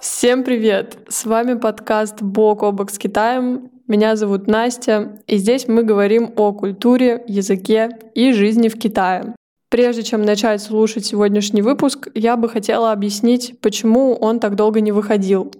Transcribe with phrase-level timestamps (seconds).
[0.00, 0.96] Всем привет!
[1.08, 3.70] С вами подкаст «Бок о бок с Китаем».
[3.86, 9.34] Меня зовут Настя, и здесь мы говорим о культуре, языке и жизни в Китае.
[9.68, 14.92] Прежде чем начать слушать сегодняшний выпуск, я бы хотела объяснить, почему он так долго не
[14.92, 15.52] выходил.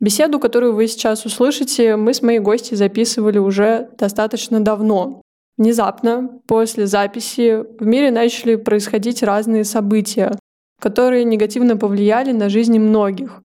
[0.00, 5.22] Беседу, которую вы сейчас услышите, мы с моей гостью записывали уже достаточно давно.
[5.56, 10.38] Внезапно, после записи, в мире начали происходить разные события,
[10.80, 13.42] которые негативно повлияли на жизни многих.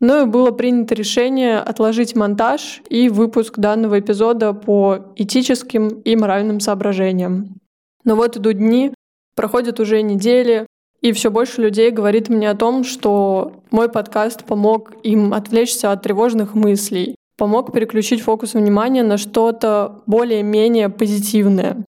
[0.00, 6.60] Но и было принято решение отложить монтаж и выпуск данного эпизода по этическим и моральным
[6.60, 7.56] соображениям.
[8.04, 8.94] Но вот идут дни,
[9.34, 10.67] проходят уже недели,
[11.00, 16.02] и все больше людей говорит мне о том, что мой подкаст помог им отвлечься от
[16.02, 21.84] тревожных мыслей, помог переключить фокус внимания на что-то более-менее позитивное.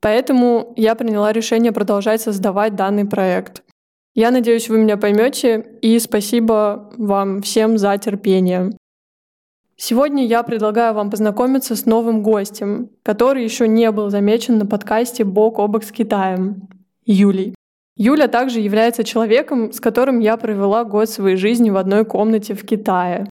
[0.00, 3.62] Поэтому я приняла решение продолжать создавать данный проект.
[4.14, 8.70] Я надеюсь, вы меня поймете, и спасибо вам всем за терпение.
[9.76, 15.24] Сегодня я предлагаю вам познакомиться с новым гостем, который еще не был замечен на подкасте
[15.24, 16.68] «Бок о бок с Китаем»—
[17.06, 17.54] Юлей.
[17.96, 22.66] Юля также является человеком, с которым я провела год своей жизни в одной комнате в
[22.66, 23.28] Китае.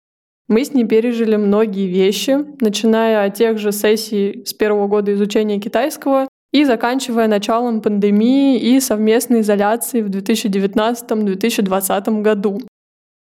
[0.47, 5.59] Мы с ней пережили многие вещи, начиная от тех же сессий с первого года изучения
[5.59, 12.61] китайского и заканчивая началом пандемии и совместной изоляции в 2019-2020 году.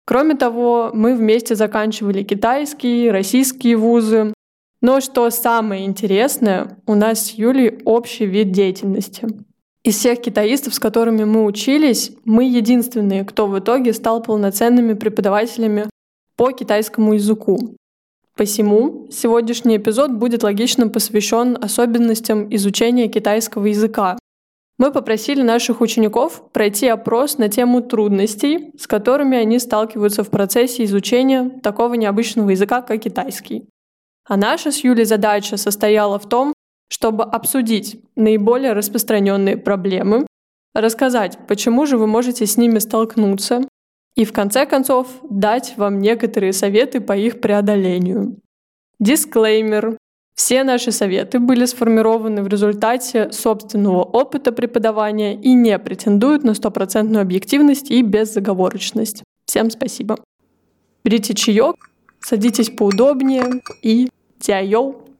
[0.05, 4.33] Кроме того, мы вместе заканчивали китайские, российские вузы.
[4.81, 9.27] Но что самое интересное, у нас с Юлей общий вид деятельности.
[9.83, 15.89] Из всех китаистов, с которыми мы учились, мы единственные, кто в итоге стал полноценными преподавателями
[16.35, 17.75] по китайскому языку.
[18.37, 24.19] Посему сегодняшний эпизод будет логично посвящен особенностям изучения китайского языка.
[24.77, 30.83] Мы попросили наших учеников пройти опрос на тему трудностей, с которыми они сталкиваются в процессе
[30.85, 33.67] изучения такого необычного языка, как китайский.
[34.25, 36.53] А наша с Юлей задача состояла в том,
[36.91, 40.27] чтобы обсудить наиболее распространенные проблемы,
[40.75, 43.61] рассказать, почему же вы можете с ними столкнуться,
[44.15, 48.37] и в конце концов дать вам некоторые советы по их преодолению.
[48.99, 49.97] Дисклеймер.
[50.35, 57.21] Все наши советы были сформированы в результате собственного опыта преподавания и не претендуют на стопроцентную
[57.21, 59.23] объективность и беззаговорочность.
[59.45, 60.17] Всем спасибо.
[61.05, 61.75] Берите чаек,
[62.19, 64.09] садитесь поудобнее и
[64.39, 65.10] тяйоу.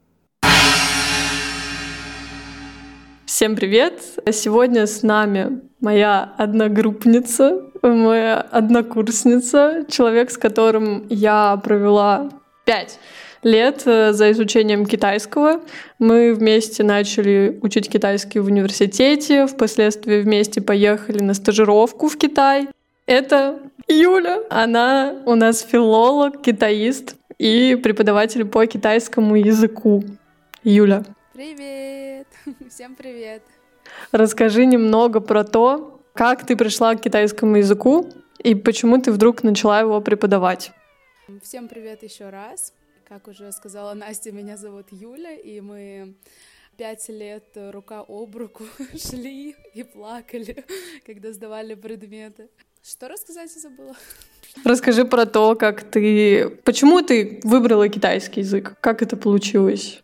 [3.34, 4.02] Всем привет!
[4.30, 12.30] Сегодня с нами моя одногруппница, моя однокурсница, человек, с которым я провела
[12.66, 13.00] пять
[13.42, 15.62] лет э, за изучением китайского.
[15.98, 22.68] Мы вместе начали учить китайский в университете, впоследствии вместе поехали на стажировку в Китай.
[23.06, 24.42] Это Юля.
[24.50, 30.04] Она у нас филолог, китаист и преподаватель по китайскому языку.
[30.66, 31.06] Юля.
[31.34, 32.11] Привет!
[32.70, 33.44] Всем привет!
[34.12, 38.10] Расскажи немного про то, как ты пришла к китайскому языку
[38.40, 40.72] и почему ты вдруг начала его преподавать.
[41.42, 42.74] Всем привет еще раз.
[43.08, 46.16] Как уже сказала Настя, меня зовут Юля, и мы
[46.78, 48.64] пять лет рука об руку
[48.96, 50.66] шли и плакали,
[51.06, 52.50] когда сдавали предметы.
[52.84, 53.96] Что рассказать я забыла?
[54.66, 56.50] Расскажи про то, как ты...
[56.64, 58.76] Почему ты выбрала китайский язык?
[58.82, 60.02] Как это получилось?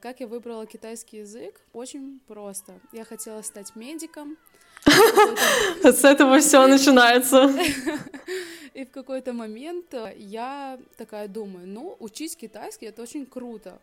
[0.00, 1.60] Как я выбрала китайский язык?
[1.74, 2.80] Очень просто.
[2.90, 4.38] Я хотела стать медиком.
[5.82, 7.54] С этого все начинается.
[8.74, 13.78] И в какой-то момент я такая думаю, ну, учить китайский— это очень круто.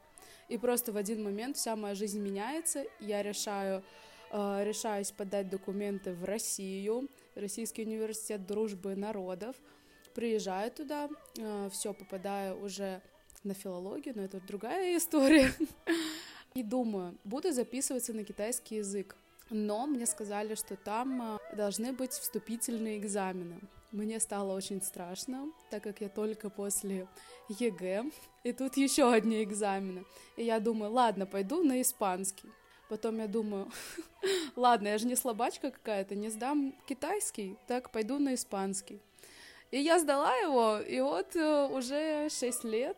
[0.49, 3.83] И просто в один момент вся моя жизнь меняется, я решаю,
[4.31, 9.55] э, решаюсь подать документы в Россию, Российский университет дружбы народов,
[10.15, 13.03] приезжаю туда, э, все, попадаю уже
[13.43, 15.53] на филологию, но это другая история.
[16.53, 19.15] И думаю, буду записываться на китайский язык.
[19.49, 23.59] Но мне сказали, что там должны быть вступительные экзамены.
[23.91, 27.07] Мне стало очень страшно, так как я только после
[27.47, 28.03] ЕГЭ,
[28.43, 30.03] и тут еще одни экзамены.
[30.35, 32.49] И я думаю, ладно, пойду на испанский.
[32.89, 33.71] Потом я думаю,
[34.55, 38.99] ладно, я же не слабачка какая-то, не сдам китайский, так пойду на испанский.
[39.71, 42.97] И я сдала его, и вот уже 6 лет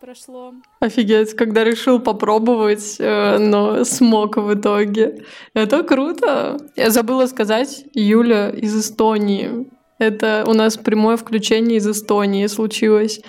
[0.00, 0.54] прошло.
[0.80, 5.24] Офигеть, когда решил попробовать, э, но смог в итоге.
[5.54, 6.56] Это круто.
[6.76, 9.70] Я забыла сказать, Юля из Эстонии.
[9.98, 13.20] Это у нас прямое включение из Эстонии случилось.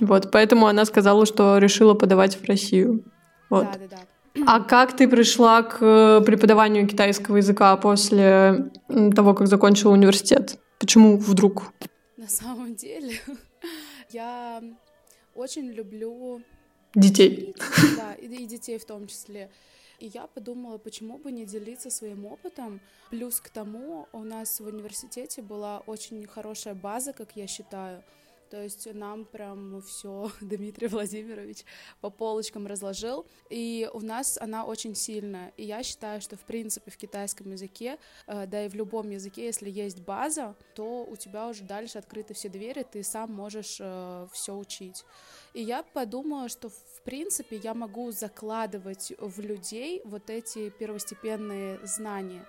[0.00, 3.04] Вот, поэтому она сказала, что решила подавать в Россию.
[3.50, 3.64] Вот.
[3.64, 4.44] Да, да, да.
[4.46, 8.70] А как ты пришла к э, преподаванию китайского языка после
[9.14, 10.58] того, как закончила университет?
[10.78, 11.72] Почему вдруг?
[12.16, 13.14] На самом деле,
[14.10, 14.60] я
[15.38, 16.42] очень люблю
[16.94, 17.54] детей.
[17.96, 19.50] Да, и, и детей в том числе.
[19.98, 22.80] И я подумала, почему бы не делиться своим опытом.
[23.10, 28.02] Плюс к тому, у нас в университете была очень хорошая база, как я считаю.
[28.50, 31.64] То есть нам прям все Дмитрий Владимирович
[32.00, 33.26] по полочкам разложил.
[33.50, 35.52] И у нас она очень сильная.
[35.56, 39.46] И я считаю, что в принципе в китайском языке, э, да и в любом языке,
[39.46, 44.26] если есть база, то у тебя уже дальше открыты все двери, ты сам можешь э,
[44.32, 45.04] все учить.
[45.54, 52.46] И я подумала, что в принципе я могу закладывать в людей вот эти первостепенные знания.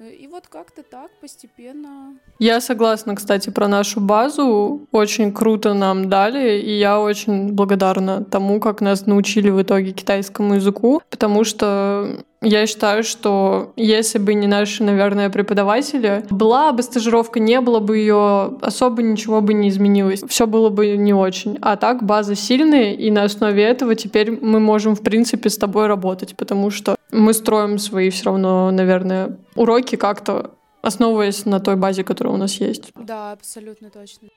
[0.00, 2.14] И вот как-то так постепенно.
[2.38, 4.88] Я согласна, кстати, про нашу базу.
[4.92, 10.54] Очень круто нам дали, и я очень благодарна тому, как нас научили в итоге китайскому
[10.54, 17.38] языку, потому что я считаю, что если бы не наши, наверное, преподаватели, была бы стажировка,
[17.38, 20.22] не было бы ее, особо ничего бы не изменилось.
[20.28, 21.58] Все было бы не очень.
[21.60, 25.86] А так база сильная, и на основе этого теперь мы можем, в принципе, с тобой
[25.86, 30.52] работать, потому что мы строим свои все равно, наверное, уроки как-то
[30.82, 32.92] основываясь на той базе, которая у нас есть.
[32.94, 34.28] Да, абсолютно точно.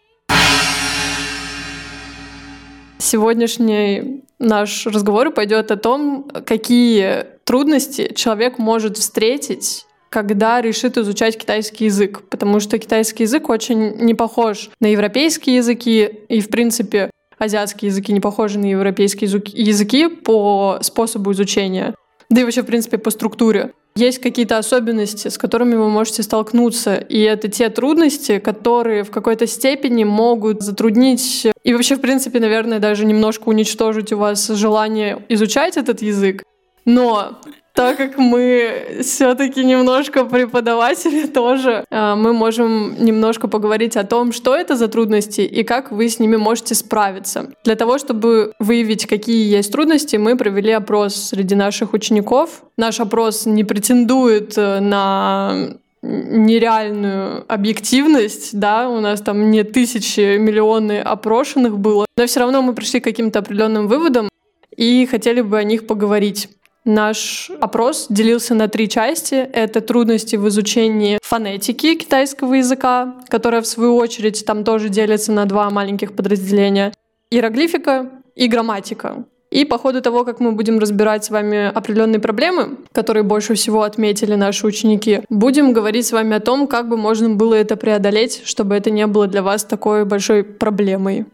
[3.03, 11.85] Сегодняшний наш разговор пойдет о том, какие трудности человек может встретить когда решит изучать китайский
[11.85, 17.09] язык, потому что китайский язык очень не похож на европейские языки, и, в принципе,
[17.39, 21.95] азиатские языки не похожи на европейские языки по способу изучения,
[22.33, 23.73] да и вообще, в принципе, по структуре.
[23.95, 29.45] Есть какие-то особенности, с которыми вы можете столкнуться, и это те трудности, которые в какой-то
[29.45, 35.77] степени могут затруднить и вообще, в принципе, наверное, даже немножко уничтожить у вас желание изучать
[35.77, 36.43] этот язык.
[36.85, 37.39] Но
[37.73, 44.55] так как мы все-таки немножко преподаватели тоже, э, мы можем немножко поговорить о том, что
[44.55, 47.51] это за трудности и как вы с ними можете справиться.
[47.63, 52.63] Для того, чтобы выявить, какие есть трудности, мы провели опрос среди наших учеников.
[52.77, 55.69] Наш опрос не претендует э, на
[56.03, 62.73] нереальную объективность, да, у нас там не тысячи, миллионы опрошенных было, но все равно мы
[62.73, 64.27] пришли к каким-то определенным выводам
[64.75, 66.49] и хотели бы о них поговорить.
[66.85, 69.35] Наш опрос делился на три части.
[69.35, 75.45] Это трудности в изучении фонетики китайского языка, которая, в свою очередь, там тоже делится на
[75.45, 76.91] два маленьких подразделения.
[77.29, 79.23] Иероглифика и грамматика.
[79.49, 83.83] И по ходу того, как мы будем разбирать с вами определенные проблемы, которые больше всего
[83.83, 88.41] отметили наши ученики, будем говорить с вами о том, как бы можно было это преодолеть,
[88.45, 91.27] чтобы это не было для вас такой большой проблемой.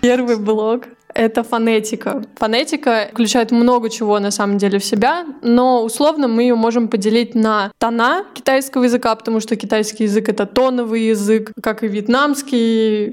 [0.00, 0.84] Первый блок
[1.18, 2.22] это фонетика.
[2.36, 7.34] Фонетика включает много чего на самом деле в себя, но условно мы ее можем поделить
[7.34, 13.12] на тона китайского языка, потому что китайский язык— это тоновый язык, как и вьетнамский,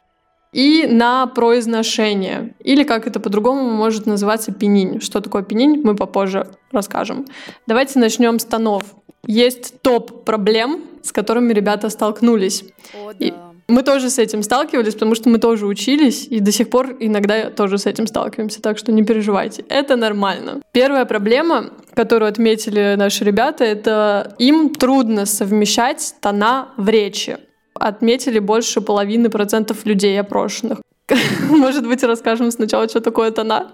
[0.53, 2.53] и на произношение.
[2.59, 5.01] Или как это по-другому может называться пенинь.
[5.01, 7.25] Что такое пенинь, мы попозже расскажем.
[7.65, 8.83] Давайте начнем с тонов.
[9.25, 12.63] Есть топ проблем, с которыми ребята столкнулись.
[12.93, 13.25] О, да.
[13.25, 13.33] И
[13.67, 17.50] мы тоже с этим сталкивались, потому что мы тоже учились, и до сих пор иногда
[17.50, 19.65] тоже с этим сталкиваемся, так что не переживайте.
[19.69, 20.62] Это нормально.
[20.72, 27.38] Первая проблема, которую отметили наши ребята, это им трудно совмещать тона в речи.
[27.74, 30.79] Отметили больше половины процентов людей опрошенных.
[31.50, 33.72] Может быть, расскажем сначала, что такое тона?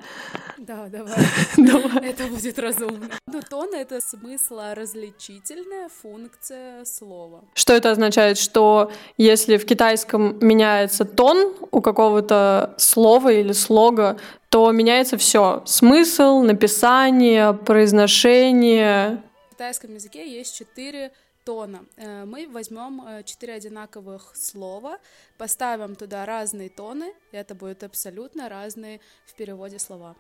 [0.72, 1.14] Да, давай.
[1.58, 2.10] давай.
[2.12, 3.10] Это будет разумно.
[3.28, 7.44] Ну, тон— это смыслоразличительная функция слова.
[7.56, 8.38] Что это означает?
[8.38, 14.18] Что если в китайском меняется тон у какого-то слова или слога,
[14.50, 15.62] то меняется все.
[15.66, 19.22] Смысл, написание, произношение.
[19.48, 21.12] В китайском языке есть четыре
[21.44, 21.86] тона.
[21.98, 25.00] Э, мы возьмем э, четыре одинаковых слова,
[25.38, 30.16] поставим туда разные тоны, и это будет абсолютно разные в переводе слова.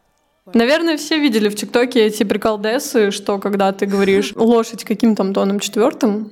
[0.45, 5.59] Наверное, все видели в ТикТоке эти приколдесы, что когда ты говоришь лошадь каким там тоном
[5.59, 6.31] четвертым?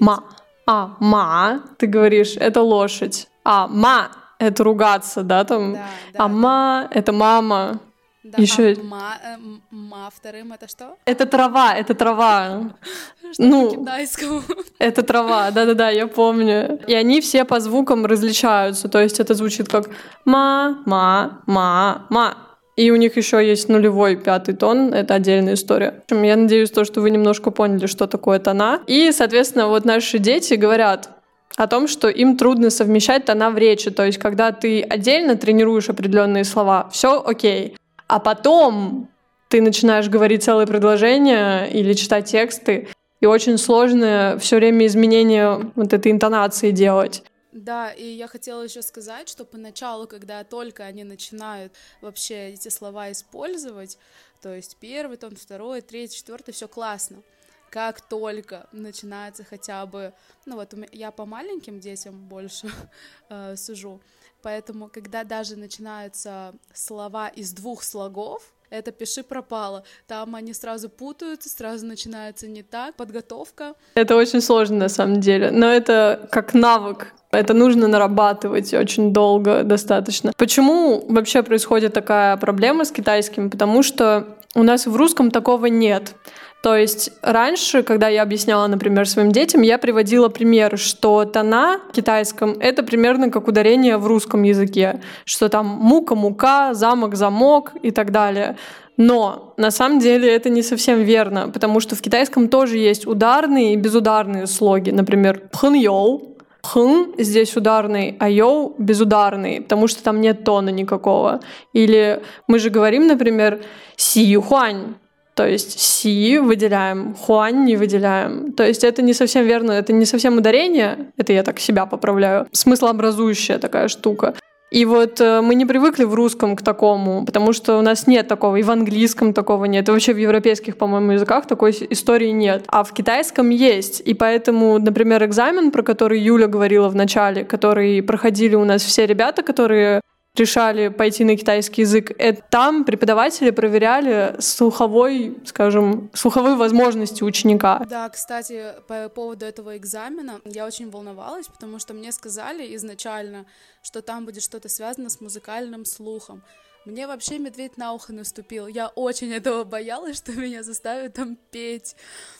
[0.00, 0.24] Ма.
[0.66, 3.28] А, ма, ты говоришь, это лошадь.
[3.44, 5.74] А, ма, это ругаться, да, там.
[5.74, 6.98] Да, да, а ма, да.
[6.98, 7.80] это мама.
[8.22, 8.76] Да, Еще...
[8.78, 9.36] а ма, э,
[9.70, 10.96] ма вторым это что?
[11.04, 12.70] Это трава, это трава.
[13.32, 14.42] Что ну, китайскому?
[14.78, 16.78] Это трава, да-да-да, я помню.
[16.86, 19.90] И они все по звукам различаются, то есть это звучит как
[20.24, 22.36] ма, ма, ма, ма.
[22.76, 26.02] И у них еще есть нулевой пятый тон, это отдельная история.
[26.10, 28.80] Я надеюсь, то, что вы немножко поняли, что такое тона.
[28.86, 31.10] И, соответственно, вот наши дети говорят,
[31.56, 33.90] о том, что им трудно совмещать тона в речи.
[33.90, 37.76] То есть, когда ты отдельно тренируешь определенные слова, все окей.
[38.08, 39.08] А потом
[39.48, 42.88] ты начинаешь говорить целые предложения или читать тексты,
[43.20, 47.22] и очень сложно все время изменения вот этой интонации делать.
[47.52, 53.12] Да, и я хотела еще сказать, что поначалу, когда только они начинают вообще эти слова
[53.12, 53.98] использовать,
[54.40, 57.22] то есть первый тон, второй, третий, четвертый, все классно.
[57.68, 60.14] Как только начинается хотя бы,
[60.46, 62.70] ну вот я по маленьким детям больше
[63.28, 64.00] э, сужу,
[64.40, 69.84] поэтому когда даже начинаются слова из двух слогов, это пиши пропало.
[70.06, 73.74] Там они сразу путаются, сразу начинается не так, подготовка.
[73.94, 79.62] Это очень сложно на самом деле, но это как навык, это нужно нарабатывать очень долго
[79.62, 80.32] достаточно.
[80.36, 83.50] Почему вообще происходит такая проблема с китайским?
[83.50, 86.14] Потому что у нас в русском такого нет.
[86.62, 91.92] То есть раньше, когда я объясняла, например, своим детям, я приводила пример, что тона в
[91.92, 98.56] китайском— это примерно как ударение в русском языке, что там мука-мука, замок-замок и так далее.
[98.96, 103.74] Но на самом деле это не совсем верно, потому что в китайском тоже есть ударные
[103.74, 104.92] и безударные слоги.
[104.92, 106.32] Например, 朋
[106.64, 111.40] 友, 朋 здесь ударный, а 友 безударный, потому что там нет тона никакого.
[111.72, 113.62] Или мы же говорим, например,
[113.96, 114.94] си хуань,
[115.34, 118.52] то есть си выделяем, хуань не выделяем.
[118.52, 122.46] То есть это не совсем верно, это не совсем ударение, это я так себя поправляю,
[122.52, 124.34] смыслообразующая такая штука.
[124.72, 128.26] И вот э, мы не привыкли в русском к такому, потому что у нас нет
[128.26, 132.64] такого, и в английском такого нет, и вообще в европейских, по-моему, языках такой истории нет.
[132.68, 134.00] А в китайском есть.
[134.00, 139.04] И поэтому, например, экзамен, про который Юля говорила в начале, который проходили у нас все
[139.04, 140.00] ребята, которые
[140.34, 147.84] решали пойти на китайский язык, это там преподаватели проверяли слуховой, скажем, слуховые возможности ученика.
[147.88, 153.44] Да, кстати, по поводу этого экзамена я очень волновалась, потому что мне сказали изначально,
[153.82, 156.42] что там будет что-то связано с музыкальным слухом.
[156.84, 158.66] Мне вообще медведь на ухо наступил.
[158.66, 161.94] Я очень этого боялась, что меня заставят там петь.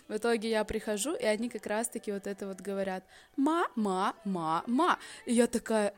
[0.09, 3.05] В итоге я прихожу, и они как раз-таки вот это вот говорят.
[3.37, 4.99] Ма, ма, ма, ма.
[5.27, 5.95] И я такая,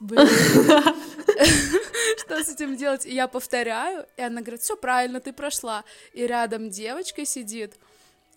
[0.00, 0.26] блин,
[2.18, 3.04] что с этим делать?
[3.04, 5.84] И я повторяю, и она говорит, все правильно, ты прошла.
[6.12, 7.74] И рядом девочка сидит,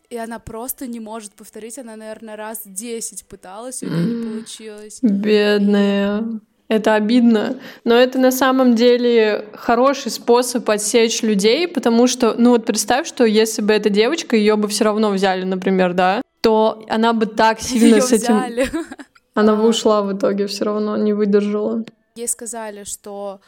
[0.09, 1.77] и она просто не может повторить.
[1.77, 4.99] Она, наверное, раз десять пыталась, и у нее не получилось.
[5.01, 6.41] Бедная.
[6.71, 12.65] Это обидно, но это на самом деле хороший способ отсечь людей, потому что, ну вот
[12.65, 17.11] представь, что если бы эта девочка, ее бы все равно взяли, например, да, то она
[17.11, 18.37] бы так сильно Её с этим...
[18.37, 18.69] взяли.
[19.33, 21.83] Она бы ушла в итоге, все равно не выдержала.
[22.15, 23.41] Ей сказали, что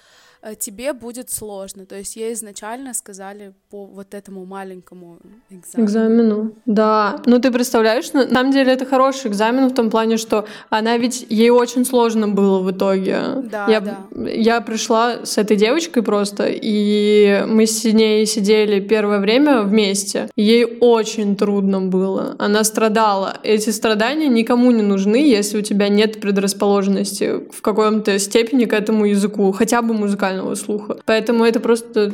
[0.59, 1.85] тебе будет сложно.
[1.85, 5.17] То есть ей изначально сказали по вот этому маленькому
[5.49, 5.85] экзамену.
[5.85, 7.21] Экзамену, да.
[7.25, 11.25] Ну, ты представляешь, на самом деле это хороший экзамен в том плане, что она ведь,
[11.29, 13.19] ей очень сложно было в итоге.
[13.51, 13.97] Да, я, да.
[14.29, 20.29] я пришла с этой девочкой просто, и мы с ней сидели первое время вместе.
[20.35, 22.35] Ей очень трудно было.
[22.37, 23.37] Она страдала.
[23.43, 29.05] Эти страдания никому не нужны, если у тебя нет предрасположенности в каком-то степени к этому
[29.05, 29.93] языку, хотя бы
[30.33, 30.97] музыкального слуха.
[31.05, 32.13] Поэтому это просто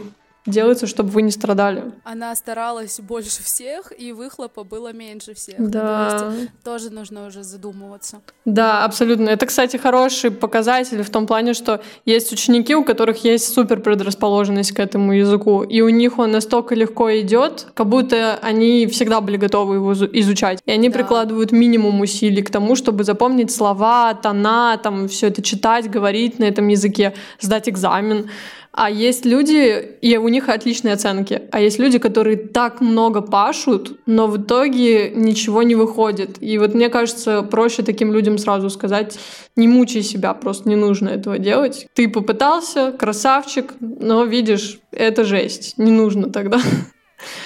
[0.49, 1.83] делается, чтобы вы не страдали.
[2.03, 5.55] Она старалась больше всех, и выхлопа было меньше всех.
[5.59, 6.19] Да.
[6.19, 8.21] То есть тоже нужно уже задумываться.
[8.45, 9.29] Да, абсолютно.
[9.29, 14.71] Это, кстати, хороший показатель в том плане, что есть ученики, у которых есть супер предрасположенность
[14.71, 19.37] к этому языку, и у них он настолько легко идет, как будто они всегда были
[19.37, 20.59] готовы его изу- изучать.
[20.65, 20.97] И они Да.
[20.97, 26.45] прикладывают минимум усилий к тому, чтобы запомнить слова, тона, там все это читать, говорить на
[26.45, 28.29] этом языке, сдать экзамен.
[28.71, 31.41] А есть люди, и у них отличные оценки.
[31.51, 36.37] А есть люди, которые так много пашут, но в итоге ничего не выходит.
[36.41, 39.17] И вот мне кажется, проще таким людям сразу сказать,
[39.55, 41.87] не мучай себя, просто не нужно этого делать.
[41.93, 45.77] Ты попытался, красавчик, но видишь, это жесть.
[45.77, 46.59] Не нужно тогда.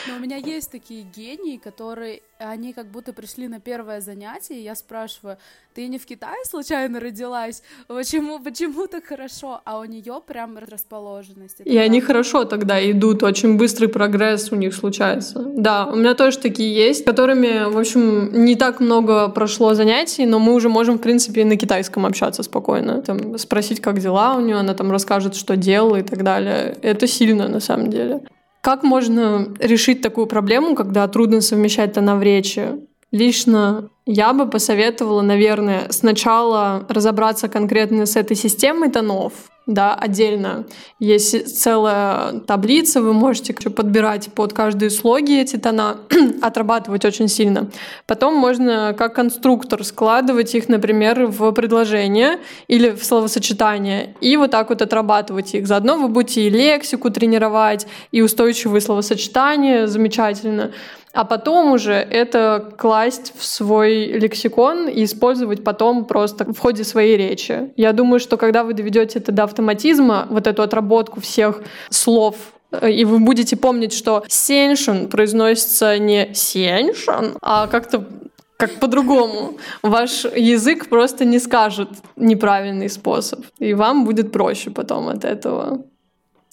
[0.07, 4.63] Но у меня есть такие гении, которые, они как будто пришли на первое занятие, и
[4.63, 5.37] я спрашиваю,
[5.73, 7.63] ты не в Китае случайно родилась?
[7.87, 9.61] Почему, почему так хорошо?
[9.65, 11.61] А у нее прям расположенность.
[11.61, 12.07] Это И они правда.
[12.07, 15.39] хорошо тогда идут, очень быстрый прогресс у них случается.
[15.39, 20.39] Да, у меня тоже такие есть, которыми, в общем, не так много прошло занятий, но
[20.39, 23.01] мы уже можем, в принципе, и на китайском общаться спокойно.
[23.01, 26.77] Там, спросить, как дела у нее, она там расскажет, что делала и так далее.
[26.81, 28.21] Это сильно, на самом деле.
[28.63, 32.69] Как можно решить такую проблему, когда трудно совмещать тона в речи?
[33.11, 39.33] Лично я бы посоветовала, наверное, сначала разобраться конкретно с этой системой тонов,
[39.65, 40.65] да, отдельно.
[40.99, 45.99] Есть целая таблица, вы можете подбирать под каждые слоги эти тона,
[46.41, 47.69] отрабатывать очень сильно.
[48.05, 54.67] Потом можно как конструктор складывать их, например, в предложение или в словосочетание, и вот так
[54.67, 55.65] вот отрабатывать их.
[55.65, 60.71] Заодно вы будете и лексику тренировать, и устойчивые словосочетания, замечательно
[61.13, 67.17] а потом уже это класть в свой лексикон и использовать потом просто в ходе своей
[67.17, 67.71] речи.
[67.75, 72.35] Я думаю, что когда вы доведете это до автоматизма, вот эту отработку всех слов
[72.71, 78.05] э, и вы будете помнить, что сеншин произносится не сеншин, а как-то
[78.57, 79.57] как по-другому.
[79.81, 85.83] Ваш язык просто не скажет неправильный способ, и вам будет проще потом от этого.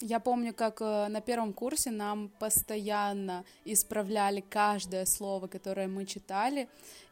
[0.01, 6.67] Я помню, как э, на первом курсе нам постоянно исправляли каждое слово, которое мы читали,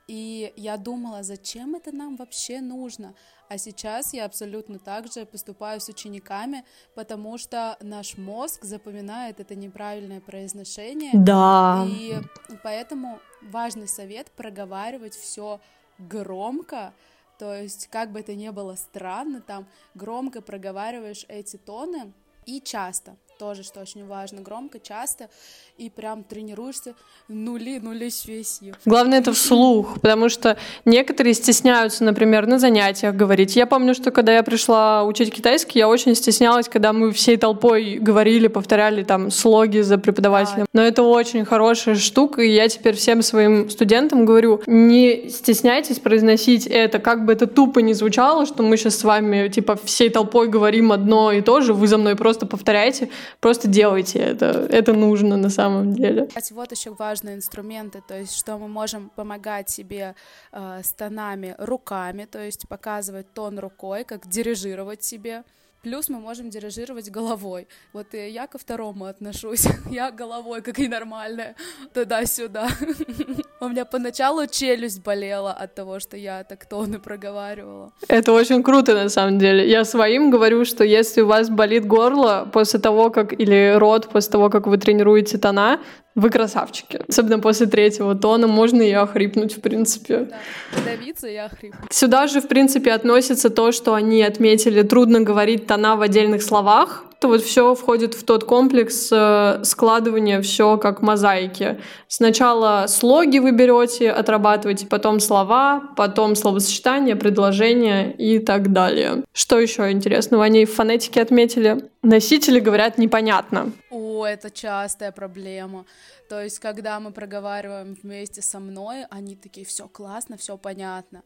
[0.10, 3.14] и я думала, зачем это нам вообще нужно?
[3.48, 9.54] А сейчас я абсолютно так же поступаю с учениками, потому что наш мозг запоминает это
[9.54, 11.12] неправильное произношение.
[11.14, 11.86] Да.
[11.88, 12.16] И
[12.64, 15.62] поэтому важный совет проговаривать все
[16.00, 16.92] громко,
[17.38, 22.14] то есть как бы это ни было странно, там громко проговариваешь эти тоны,
[22.48, 25.30] и часто, тоже, что очень важно, громко, часто,
[25.80, 26.94] и прям тренируешься
[27.30, 28.76] нули, нули свесью.
[28.86, 33.56] Главное это вслух, потому что некоторые стесняются, например, на занятиях говорить.
[33.56, 37.98] Я помню, что когда я пришла учить китайский, я очень стеснялась, когда мы всей толпой
[38.00, 40.66] говорили, повторяли там слоги за преподавателем.
[40.74, 40.82] Да.
[40.82, 46.68] Но это очень хорошая штука, и я теперь всем своим студентам говорю, не стесняйтесь произносить
[46.68, 50.50] это, как бы это тупо не звучало, что мы сейчас с вами типа всей толпой
[50.50, 53.10] говорим одно и то же, вы за мной просто повторяйте,
[53.40, 54.68] просто делайте это.
[54.70, 56.28] Это нужно на самом деле.
[56.28, 60.16] Кстати, вот еще важные инструменты, то есть что мы можем помогать себе
[60.52, 65.44] э, с тонами руками, то есть показывать тон рукой, как дирижировать себе.
[65.82, 67.68] Плюс мы можем дирижировать головой.
[67.94, 69.66] Вот я ко второму отношусь.
[69.90, 71.56] Я головой, как и нормальная,
[71.94, 72.68] туда-сюда.
[73.62, 77.92] У меня поначалу челюсть болела от того, что я так тоны проговаривала.
[78.08, 79.70] Это очень круто, на самом деле.
[79.70, 83.34] Я своим говорю, что если у вас болит горло после того, как...
[83.34, 85.80] или рот после того, как вы тренируете тона,
[86.16, 87.02] вы красавчики.
[87.08, 90.18] Особенно после третьего тона можно и охрипнуть, в принципе.
[90.18, 90.38] Да,
[90.76, 91.94] подавиться и охрипнуть.
[91.94, 97.06] Сюда же, в принципе, относится то, что они отметили, трудно говорить тона в отдельных словах.
[97.20, 101.80] Это вот все входит в тот комплекс э, складывания, все как мозаики.
[102.08, 109.26] Сначала слоги вы берете, отрабатываете, потом слова, потом словосочетания, предложения и так далее.
[109.34, 111.90] Что еще интересного они в фонетике отметили?
[112.02, 113.74] Носители говорят непонятно.
[113.92, 115.86] О, это частая проблема.
[116.30, 121.22] То есть, когда мы проговариваем вместе со мной, они такие, все классно, все понятно.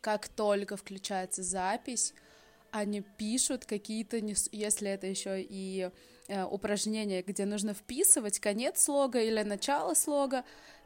[0.00, 2.14] Как только включается запись,
[2.74, 4.16] они пишут какие-то,
[4.50, 5.90] если это еще и
[6.26, 10.44] э, упражнения, где нужно вписывать конец слога или начало слога,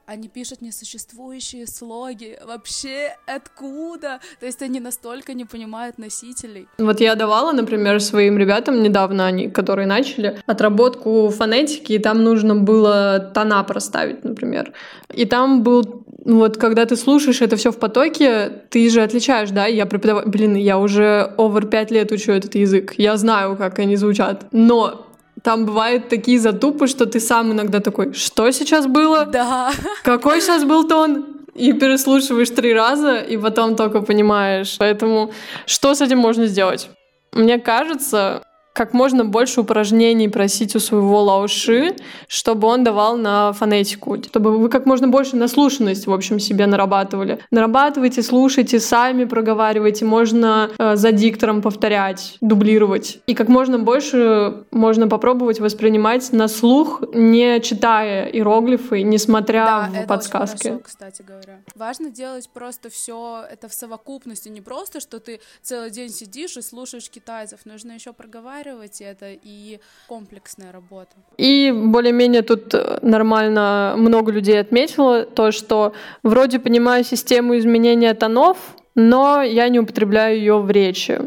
[0.09, 2.38] они пишут несуществующие слоги.
[2.47, 4.21] Вообще откуда?
[4.40, 6.66] То есть они настолько не понимают носителей.
[6.79, 12.57] Вот я давала, например, своим ребятам недавно, они, которые начали, отработку фонетики, и там нужно
[12.57, 14.73] было тона проставить, например.
[15.12, 19.66] И там был вот когда ты слушаешь это все в потоке, ты же отличаешь, да,
[19.66, 23.97] я преподаваю, блин, я уже over 5 лет учу этот язык, я знаю, как они
[23.97, 25.08] звучат, но
[25.42, 29.24] там бывают такие затупы, что ты сам иногда такой, что сейчас было?
[29.24, 29.72] Да.
[30.03, 31.27] Какой сейчас был тон?
[31.55, 34.77] И переслушиваешь три раза, и потом только понимаешь.
[34.79, 35.33] Поэтому
[35.66, 36.88] что с этим можно сделать?
[37.33, 38.42] Мне кажется,
[38.79, 41.97] как можно больше упражнений просить у своего лауши,
[42.29, 47.41] чтобы он давал на фонетику, чтобы вы как можно больше наслушанность, в общем, себе нарабатывали.
[47.51, 53.19] Нарабатывайте, слушайте, сами проговаривайте, можно э, за диктором повторять, дублировать.
[53.27, 59.88] И как можно больше можно попробовать воспринимать на слух, не читая иероглифы, не смотря да,
[59.88, 60.69] в это подсказки.
[60.69, 61.62] Хорошо, кстати говоря.
[61.75, 66.62] Важно делать просто все это в совокупности, не просто, что ты целый день сидишь и
[66.62, 71.11] слушаешь китайцев, нужно еще проговаривать проговаривать это и комплексная работа.
[71.37, 78.57] И более-менее тут нормально много людей отметило то, что вроде понимаю систему изменения тонов,
[78.95, 81.21] но я не употребляю ее в речи.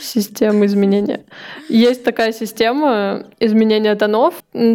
[0.00, 1.24] Система изменения.
[1.68, 4.34] Есть такая система изменения тонов.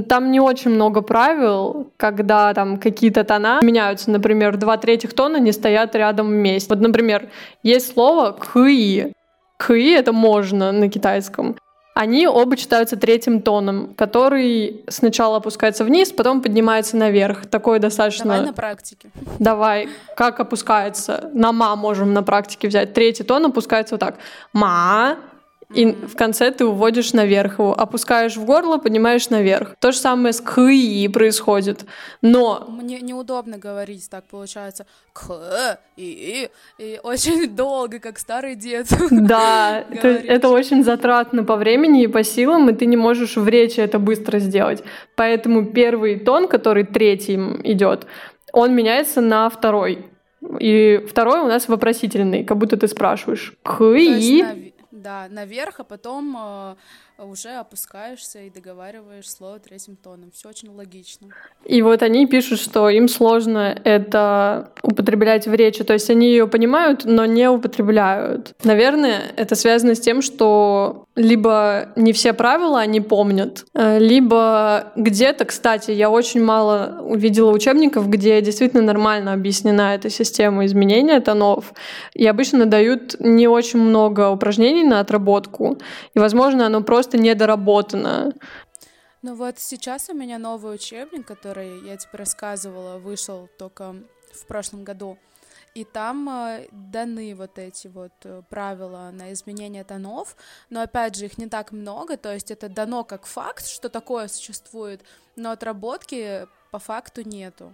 [0.10, 4.12] Там не очень много правил, когда там какие-то тона меняются.
[4.12, 6.70] Например, два третьих тона не стоят рядом вместе.
[6.70, 7.30] Вот, например,
[7.64, 9.14] есть слово «кы»,
[9.58, 11.56] Кы это можно на китайском.
[11.96, 17.46] Они оба читаются третьим тоном, который сначала опускается вниз, потом поднимается наверх.
[17.46, 18.26] Такой достаточно...
[18.26, 19.10] Давай на практике.
[19.40, 19.90] Давай.
[20.18, 21.30] Как опускается?
[21.34, 22.94] На ма можем на практике взять.
[22.94, 24.18] Третий тон опускается вот так.
[24.52, 25.16] Ма,
[25.74, 29.76] и в конце ты уводишь наверх его, опускаешь в горло, поднимаешь наверх.
[29.80, 31.86] То же самое с кы происходит.
[32.22, 32.68] Но...
[32.70, 34.86] Мне неудобно говорить так, получается.
[35.14, 38.88] К и и очень долго, как старый дед.
[39.12, 43.48] Да, это, это очень затратно по времени и по силам, и ты не можешь в
[43.48, 44.84] речи это быстро сделать.
[45.16, 48.06] Поэтому первый тон, который третьим идет,
[48.54, 50.06] он меняется на второй.
[50.60, 53.54] И второй у нас вопросительный, как будто ты спрашиваешь.
[53.64, 56.76] К и да, наверх, а потом э,
[57.18, 60.32] уже опускаешься и договариваешь слово третьим тоном.
[60.34, 61.30] Все очень логично.
[61.64, 66.48] И вот они пишут, что им сложно это употреблять в речи, то есть они ее
[66.48, 68.54] понимают, но не употребляют.
[68.64, 75.46] Наверное, это связано с тем, что либо не все правила они помнят, э, либо где-то,
[75.46, 81.74] кстати, я очень мало увидела учебников, где действительно нормально объяснена эта система изменения тонов,
[82.14, 85.78] и обычно дают не очень много упражнений на отработку,
[86.14, 88.34] и, возможно, оно просто просто недоработано.
[89.22, 93.96] Ну вот сейчас у меня новый учебник, который я тебе рассказывала, вышел только
[94.34, 95.18] в прошлом году.
[95.76, 100.38] И там э, даны вот эти вот э, правила на изменение тонов,
[100.70, 104.30] но опять же их не так много, то есть это дано как факт, что такое
[104.30, 105.02] существует,
[105.36, 107.74] но отработки по факту нету.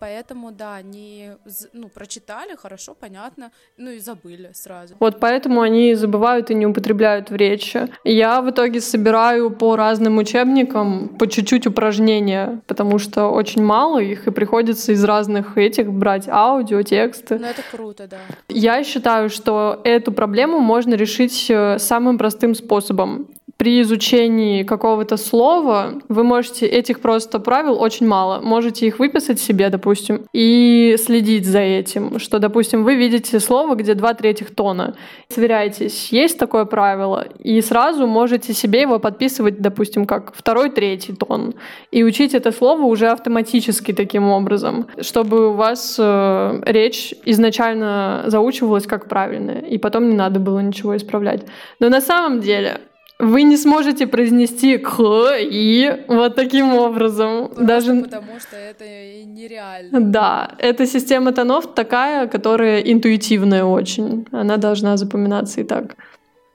[0.00, 1.30] Поэтому, да, они
[1.72, 4.94] ну, прочитали, хорошо, понятно, ну и забыли сразу.
[5.00, 7.88] Вот поэтому они забывают и не употребляют в речи.
[8.04, 14.26] Я в итоге собираю по разным учебникам по чуть-чуть упражнения, потому что очень мало их,
[14.26, 17.38] и приходится из разных этих брать аудио, тексты.
[17.38, 18.18] Ну это круто, да.
[18.48, 25.94] Я считаю, что эту проблему можно решить э, самым простым способом при изучении какого-то слова
[26.08, 28.40] вы можете этих просто правил очень мало.
[28.40, 33.94] Можете их выписать себе, допустим, и следить за этим, что, допустим, вы видите слово, где
[33.94, 34.96] два третьих тона.
[35.28, 41.54] Сверяйтесь, есть такое правило, и сразу можете себе его подписывать, допустим, как второй, третий тон,
[41.90, 48.86] и учить это слово уже автоматически таким образом, чтобы у вас э, речь изначально заучивалась
[48.86, 51.44] как правильная, и потом не надо было ничего исправлять.
[51.80, 52.82] Но на самом деле
[53.18, 55.00] вы не сможете произнести к
[55.40, 57.48] и вот таким образом.
[57.48, 60.00] Просто Даже потому что это нереально.
[60.00, 64.26] Да, эта система тонов такая, которая интуитивная очень.
[64.30, 65.96] Она должна запоминаться и так.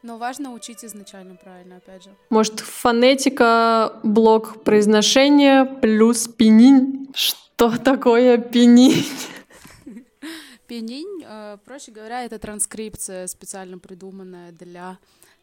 [0.04, 2.10] Но важно учить изначально правильно, опять же.
[2.30, 7.08] Может, фонетика, блок произношения плюс пенинь.
[7.13, 9.06] Что такое пенинь?
[10.67, 14.97] Пенинь, э, проще говоря, это транскрипция специально придуманная для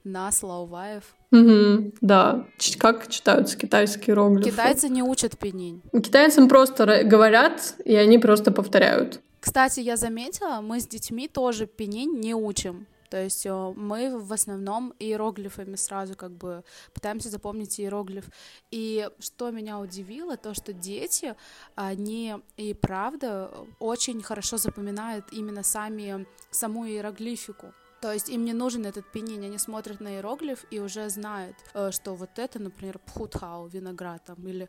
[0.04, 1.04] нас, лауваев.
[1.32, 2.46] Угу, да.
[2.78, 4.50] Как читаются китайские иероглифы?
[4.50, 5.82] Китайцы не учат пенинь.
[5.92, 9.20] Китайцам просто говорят, и они просто повторяют.
[9.40, 12.86] Кстати, я заметила, мы с детьми тоже пенинь не учим.
[13.10, 16.62] То есть э, мы в основном иероглифами сразу как бы
[16.94, 18.26] пытаемся запомнить иероглиф.
[18.70, 21.34] И что меня удивило, то что дети,
[21.74, 27.74] они и правда очень хорошо запоминают именно сами саму иероглифику.
[28.00, 31.90] То есть им не нужен этот пенинь, они смотрят на иероглиф и уже знают, э,
[31.90, 34.68] что вот это, например, пхутхау, виноград там, или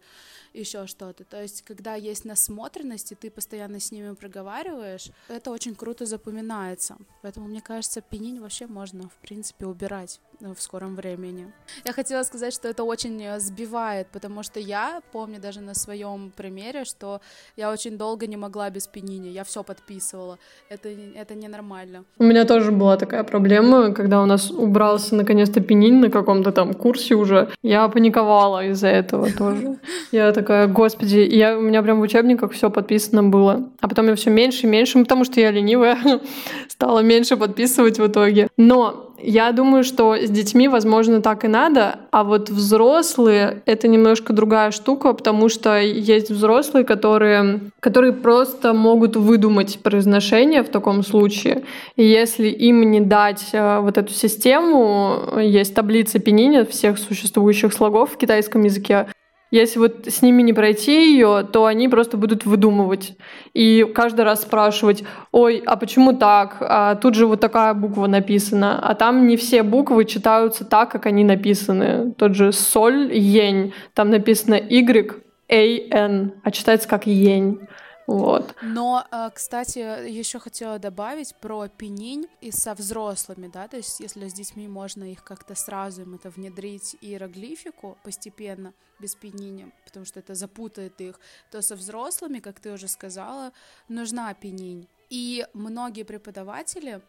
[0.54, 1.24] еще что-то.
[1.24, 6.98] То есть когда есть насмотренность, и ты постоянно с ними проговариваешь, это очень круто запоминается.
[7.22, 11.54] Поэтому, мне кажется, пенинь вообще можно, в принципе, убирать э, в скором времени.
[11.86, 16.32] Я хотела сказать, что это очень э, сбивает, потому что я помню даже на своем
[16.32, 17.22] примере, что
[17.56, 20.38] я очень долго не могла без пениня, я все подписывала.
[20.70, 22.04] Это, это ненормально.
[22.17, 26.51] У меня тоже была такая такая проблема, когда у нас убрался наконец-то пенин на каком-то
[26.51, 27.47] там курсе уже.
[27.63, 29.77] Я паниковала из-за этого тоже.
[30.12, 33.69] Я такая, господи, я, у меня прям в учебниках все подписано было.
[33.79, 35.97] А потом я все меньше и меньше, потому что я ленивая,
[36.67, 38.47] стала меньше подписывать в итоге.
[38.57, 44.34] Но я думаю, что с детьми, возможно, так и надо, а вот взрослые— это немножко
[44.34, 51.63] другая штука, потому что есть взрослые, которые, которые просто могут выдумать произношение в таком случае.
[51.95, 58.12] И если им не дать э, вот эту систему, есть таблица Пенини всех существующих слогов
[58.12, 59.07] в китайском языке,
[59.51, 63.17] если вот с ними не пройти ее, то они просто будут выдумывать.
[63.53, 66.57] И каждый раз спрашивать, ой, а почему так?
[66.61, 68.79] А тут же вот такая буква написана.
[68.81, 72.13] А там не все буквы читаются так, как они написаны.
[72.13, 73.73] Тот же соль, ень.
[73.93, 77.59] Там написано Y, A, N, а читается как ень.
[78.07, 78.55] Вот.
[78.61, 84.27] Но, э, кстати, еще хотела добавить про пенинь и со взрослыми, да, то есть если
[84.27, 90.19] с детьми можно их как-то сразу им это внедрить иероглифику постепенно, без пенини, потому что
[90.19, 93.51] это запутает их, то со взрослыми, как ты уже сказала,
[93.89, 94.87] нужна пенинь.
[95.09, 97.01] И многие преподаватели,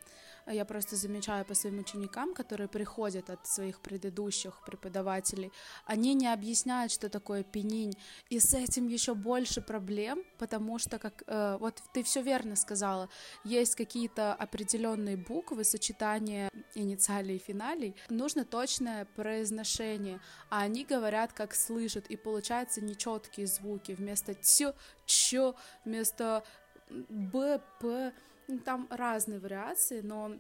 [0.46, 5.52] я просто замечаю по своим ученикам, которые приходят от своих предыдущих преподавателей,
[5.86, 7.94] они не объясняют, что такое пенинь,
[8.30, 13.08] и с этим еще больше проблем, потому что, как э, вот ты все верно сказала,
[13.44, 21.54] есть какие-то определенные буквы, сочетания инициалей и финалей, нужно точное произношение, а они говорят, как
[21.54, 23.92] слышат, и получаются нечеткие звуки.
[23.92, 24.72] Вместо тю,
[25.06, 26.44] чу, вместо
[26.90, 28.12] б, п,
[28.52, 30.32] ну, там разные вариации, но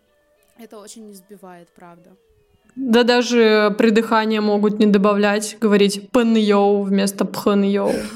[0.58, 2.10] это очень избивает, правда.
[2.76, 6.34] Да даже придыхание могут не добавлять, говорить пэн
[6.82, 7.62] вместо пхэн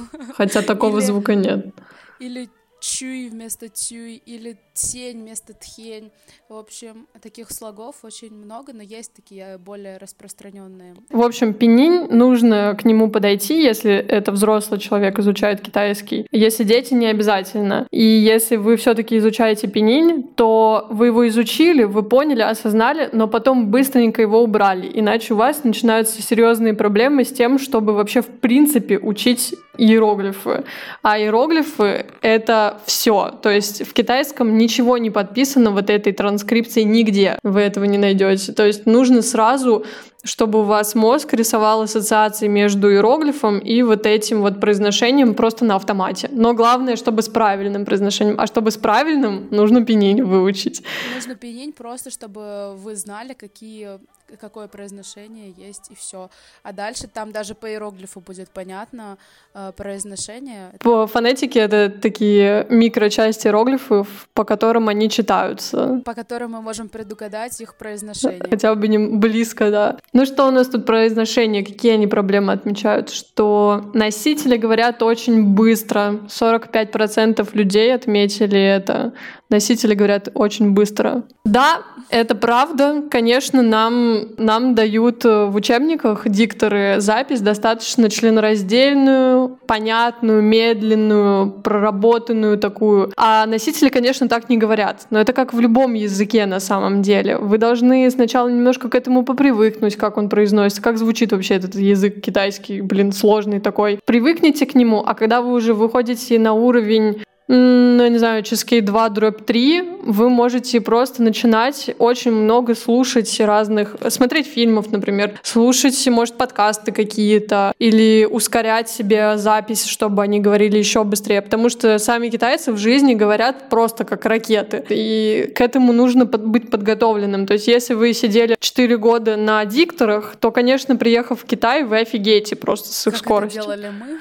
[0.36, 1.74] хотя такого или, звука нет.
[2.20, 2.48] Или
[2.80, 6.10] чуй вместо тюй, или тень вместо тхень.
[6.48, 10.94] В общем, таких слогов очень много, но есть такие более распространенные.
[11.10, 16.26] В общем, пенинь нужно к нему подойти, если это взрослый человек изучает китайский.
[16.30, 17.86] Если дети, не обязательно.
[17.90, 23.70] И если вы все-таки изучаете пенинь, то вы его изучили, вы поняли, осознали, но потом
[23.70, 24.90] быстренько его убрали.
[24.92, 30.64] Иначе у вас начинаются серьезные проблемы с тем, чтобы вообще в принципе учить иероглифы.
[31.02, 33.30] А иероглифы— это все.
[33.42, 37.38] То есть в китайском ничего не подписано вот этой транскрипции нигде.
[37.42, 38.52] Вы этого не найдете.
[38.52, 39.84] То есть нужно сразу
[40.26, 45.76] чтобы у вас мозг рисовал ассоциации между иероглифом и вот этим вот произношением просто на
[45.76, 46.28] автомате.
[46.32, 48.40] Но главное, чтобы с правильным произношением.
[48.40, 50.82] А чтобы с правильным, нужно пенень выучить.
[51.14, 54.00] Нужно пенень просто, чтобы вы знали, какие
[54.40, 56.30] какое произношение есть, и все.
[56.62, 59.18] А дальше там даже по иероглифу будет понятно
[59.54, 60.72] э, произношение.
[60.80, 66.02] По фонетике это такие микрочасти иероглифов, по которым они читаются.
[66.04, 68.46] По которым мы можем предугадать их произношение.
[68.50, 69.98] Хотя бы не близко, да.
[70.12, 71.64] Ну что у нас тут произношение?
[71.64, 73.10] Какие они проблемы отмечают?
[73.10, 76.20] Что носители говорят очень быстро.
[76.28, 79.12] 45% людей отметили это.
[79.48, 81.22] Носители говорят очень быстро.
[81.44, 83.04] Да, это правда.
[83.10, 93.12] Конечно, нам, нам дают в учебниках дикторы запись достаточно членораздельную, понятную, медленную, проработанную такую.
[93.16, 95.06] А носители, конечно, так не говорят.
[95.10, 97.38] Но это как в любом языке на самом деле.
[97.38, 102.20] Вы должны сначала немножко к этому попривыкнуть, как он произносится, как звучит вообще этот язык
[102.20, 104.00] китайский, блин, сложный такой.
[104.04, 108.80] Привыкните к нему, а когда вы уже выходите на уровень ну, я не знаю, часы
[108.80, 116.06] 2, дробь 3, вы можете просто начинать очень много слушать разных, смотреть фильмов, например, слушать,
[116.06, 122.28] может, подкасты какие-то, или ускорять себе запись, чтобы они говорили еще быстрее, потому что сами
[122.28, 127.46] китайцы в жизни говорят просто как ракеты, и к этому нужно под, быть подготовленным.
[127.46, 131.98] То есть, если вы сидели 4 года на дикторах, то, конечно, приехав в Китай, вы
[131.98, 133.62] офигеете просто с их как скоростью.
[133.62, 134.18] Это делали мы.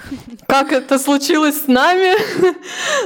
[0.48, 2.16] Как это случилось с нами?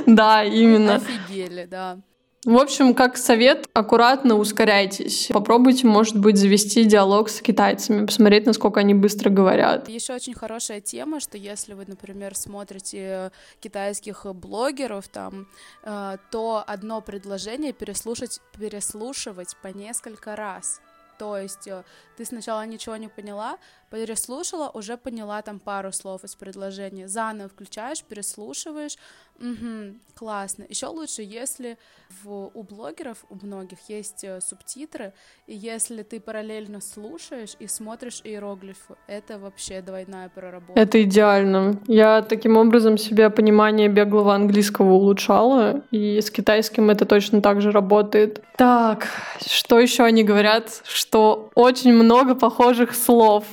[0.06, 0.96] Да, именно.
[0.96, 1.98] Офигели, да.
[2.46, 5.28] В общем, как совет, аккуратно ускоряйтесь.
[5.28, 9.90] Попробуйте, может быть, завести диалог с китайцами, посмотреть, насколько они быстро говорят.
[9.90, 15.48] Еще очень хорошая тема, что если вы, например, смотрите китайских блогеров, там,
[15.84, 20.80] э, то одно предложение переслушать, переслушивать по несколько раз.
[21.20, 21.84] То есть э,
[22.16, 23.58] ты сначала ничего не поняла,
[23.92, 27.10] переслушала, уже поняла там пару слов из предложения.
[27.10, 28.96] Заново включаешь, переслушиваешь.
[29.40, 30.66] Угу, классно.
[30.68, 31.78] Еще лучше, если
[32.24, 35.14] в, у блогеров, у многих есть э, субтитры,
[35.48, 40.80] и если ты параллельно слушаешь и смотришь иероглифы, это вообще двойная проработка.
[40.80, 41.80] Это идеально.
[41.88, 47.72] Я таким образом себе понимание беглого английского улучшала, и с китайским это точно так же
[47.72, 48.44] работает.
[48.58, 49.08] Так,
[49.46, 50.82] что еще они говорят?
[50.86, 53.46] Что очень много похожих слов.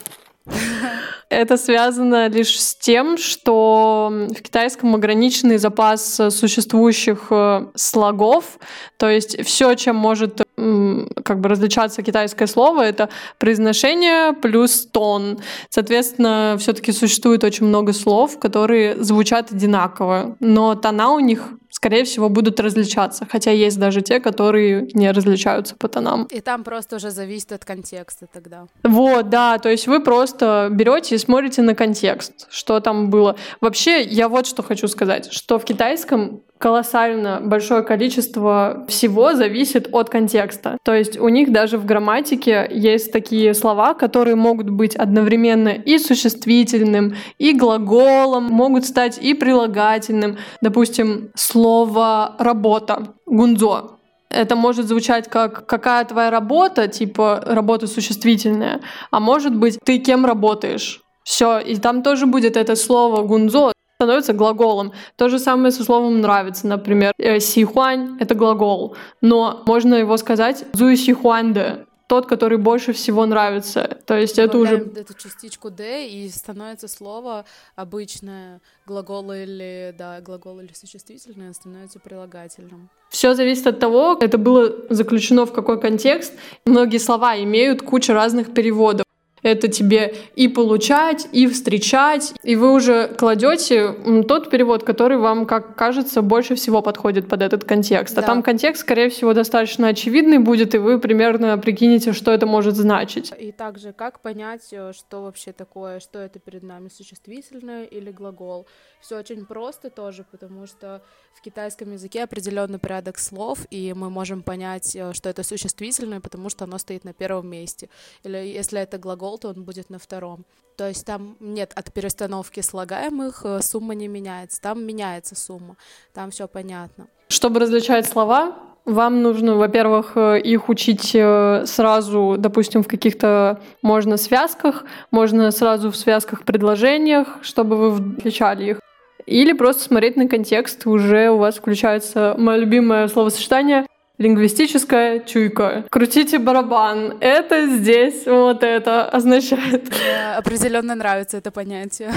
[1.28, 8.58] Это связано лишь с тем, что в китайском ограниченный запас существующих э, слогов,
[8.96, 15.38] то есть все, чем может как бы различаться китайское слово, это произношение плюс тон.
[15.68, 22.30] Соответственно, все-таки существует очень много слов, которые звучат одинаково, но тона у них скорее всего,
[22.30, 23.26] будут различаться.
[23.30, 26.24] Хотя есть даже те, которые не различаются по тонам.
[26.30, 28.66] И там просто уже зависит от контекста тогда.
[28.82, 29.58] Вот, да.
[29.58, 33.36] То есть вы просто берете и смотрите на контекст, что там было.
[33.60, 40.10] Вообще, я вот что хочу сказать, что в китайском колоссально большое количество всего зависит от
[40.10, 40.78] контекста.
[40.82, 45.98] То есть у них даже в грамматике есть такие слова, которые могут быть одновременно и
[45.98, 50.38] существительным, и глаголом, могут стать и прилагательным.
[50.62, 53.96] Допустим, слово «работа», «гунзо»,
[54.28, 60.26] это может звучать как какая твоя работа, типа работа существительная, а может быть ты кем
[60.26, 61.00] работаешь.
[61.22, 64.92] Все, и там тоже будет это слово гунзо, становится глаголом.
[65.16, 67.12] То же самое со словом нравится, например.
[67.18, 73.98] Э, сихуань— это глагол, но можно его сказать зуй сихуанде, тот, который больше всего нравится.
[74.06, 74.76] То есть это уже...
[74.76, 82.90] эту частичку «д», и становится слово обычное, глагол или, да, глагол или существительное становится прилагательным.
[83.08, 86.34] Все зависит от того, это было заключено в какой контекст.
[86.66, 89.05] Многие слова имеют кучу разных переводов
[89.46, 93.94] это тебе и получать, и встречать, и вы уже кладете
[94.28, 98.18] тот перевод, который вам, как кажется, больше всего подходит под этот контекст.
[98.18, 98.26] А да.
[98.26, 103.32] там контекст, скорее всего, достаточно очевидный будет, и вы примерно прикинете, что это может значить.
[103.38, 108.66] И также, как понять, э, что вообще такое, что это перед нами, существительное или глагол.
[109.00, 111.02] Все очень просто тоже, потому что
[111.34, 116.48] в китайском языке определенный порядок слов, и мы можем понять, э, что это существительное, потому
[116.48, 117.88] что оно стоит на первом месте.
[118.24, 120.44] Или если это глагол, то он будет на втором.
[120.76, 125.76] То есть там нет от перестановки слагаемых э, сумма не меняется, там меняется сумма,
[126.12, 127.06] там все понятно.
[127.28, 134.84] Чтобы различать слова, вам нужно, во-первых, э, их учить сразу, допустим, в каких-то, можно, связках,
[135.10, 138.80] можно сразу в связках предложениях, чтобы вы отличали их.
[139.24, 143.86] Или просто смотреть на контекст, уже у вас включается мое любимое словосочетание
[144.18, 145.84] Лингвистическая чуйка.
[145.90, 147.18] Крутите барабан.
[147.20, 149.88] Это здесь вот это означает.
[149.90, 152.12] Мне определенно нравится это понятие.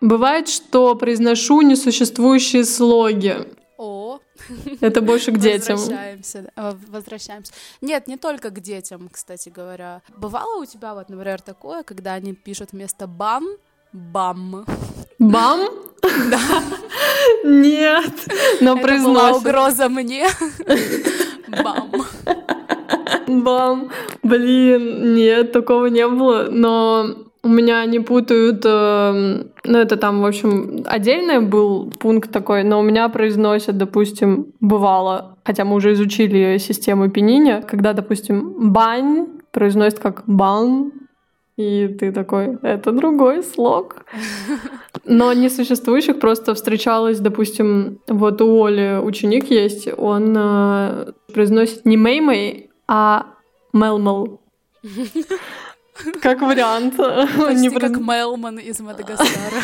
[0.00, 3.34] Бывает, что произношу несуществующие слоги.
[3.78, 4.20] О,
[4.80, 5.76] это больше к детям.
[5.76, 6.52] Возвращаемся,
[6.88, 7.52] возвращаемся.
[7.80, 10.02] Нет, не только к детям, кстати говоря.
[10.16, 13.44] Бывало у тебя вот, например, такое, когда они пишут вместо бан
[13.92, 14.66] бам.
[15.18, 15.60] Бам?
[16.30, 16.38] Да.
[17.44, 18.12] Нет,
[18.60, 20.26] но Это была угроза мне.
[21.64, 21.90] Бам.
[23.26, 23.90] Бам.
[24.22, 27.06] Блин, нет, такого не было, но
[27.42, 32.80] у меня не путают, э, ну это там, в общем, отдельный был пункт такой, но
[32.80, 39.98] у меня произносят, допустим, бывало, хотя мы уже изучили систему пениня, когда, допустим, бань произносит
[39.98, 40.92] как бан,
[41.56, 44.04] и ты такой, это другой слог.
[45.04, 52.70] Но несуществующих просто встречалось, допустим, вот у Оли ученик есть, он э, произносит не Мэй-Мэй,
[52.88, 53.26] а
[53.72, 54.40] Мелмел.
[56.20, 56.96] Как вариант.
[56.96, 59.62] Почти как Мелман из Мадагаскара.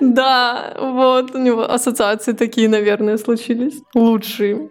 [0.00, 3.82] Да, вот у него ассоциации такие, наверное, случились.
[3.94, 4.70] Лучшие.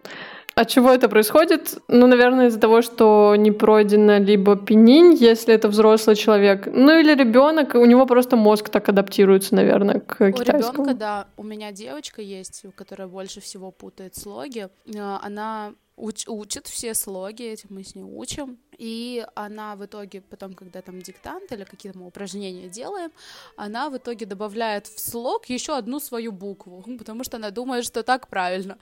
[0.62, 1.80] От чего это происходит?
[1.88, 7.15] Ну, наверное, из-за того, что не пройдено либо пенинь, если это взрослый человек, ну или
[7.15, 10.84] ребенок, у него просто мозг так адаптируется, наверное, к у китайскому.
[10.84, 11.28] У ребенка, да.
[11.36, 14.67] У меня девочка есть, которая больше всего путает слоги.
[14.86, 18.58] Э, она уч- учит все слоги, этим мы с ней учим.
[18.78, 23.12] И она в итоге, потом, когда там диктант или какие-то мы упражнения делаем,
[23.56, 28.04] она в итоге добавляет в слог еще одну свою букву, потому что она думает, что
[28.04, 28.78] так правильно.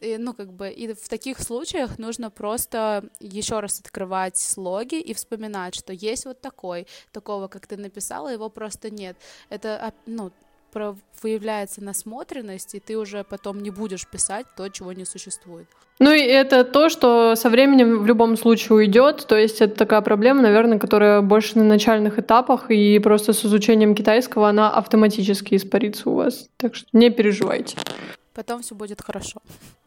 [0.00, 5.12] И, ну, как бы, и в таких случаях нужно просто еще раз открывать слоги и
[5.14, 9.16] вспоминать, что есть вот такой, такого, как ты написала, его просто нет.
[9.48, 10.30] Это, а, ну,
[11.22, 15.66] выявляется насмотренность, и ты уже потом не будешь писать то, чего не существует.
[15.98, 19.26] Ну и это то, что со временем в любом случае уйдет.
[19.28, 23.94] То есть это такая проблема, наверное, которая больше на начальных этапах, и просто с изучением
[23.94, 26.48] китайского она автоматически испарится у вас.
[26.56, 27.76] Так что не переживайте.
[28.34, 29.40] Потом все будет хорошо.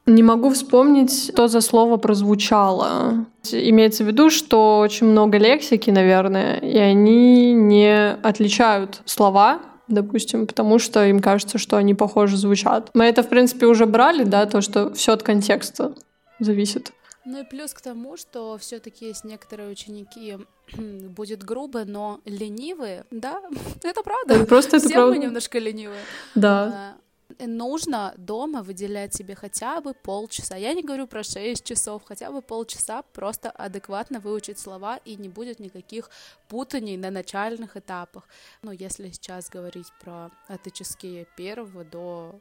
[0.05, 3.25] Не могу вспомнить, что за слово прозвучало.
[3.51, 10.79] Имеется в виду, что очень много лексики, наверное, и они не отличают слова допустим, потому
[10.79, 12.89] что им кажется, что они похоже звучат.
[12.93, 15.93] Мы это, в принципе, уже брали, да, то, что все от контекста
[16.39, 16.91] зависит.
[17.25, 20.37] Ну и плюс к тому, что все-таки есть некоторые ученики,
[20.77, 23.41] будет грубо, но ленивые, да,
[23.83, 24.45] это правда.
[24.45, 25.15] Просто это Все правда.
[25.15, 26.01] мы немножко ленивые.
[26.35, 26.63] Да.
[26.63, 26.97] А,
[27.39, 30.55] нужно дома выделять себе хотя бы полчаса.
[30.55, 35.29] Я не говорю про 6 часов, хотя бы полчаса просто адекватно выучить слова, и не
[35.29, 36.09] будет никаких
[36.47, 38.27] путаний на начальных этапах.
[38.61, 42.39] Ну, если сейчас говорить про отеческие первого до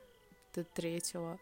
[0.75, 1.39] третьего,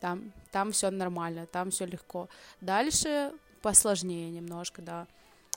[0.00, 2.28] там, там все нормально, там все легко.
[2.60, 5.06] Дальше посложнее немножко, да.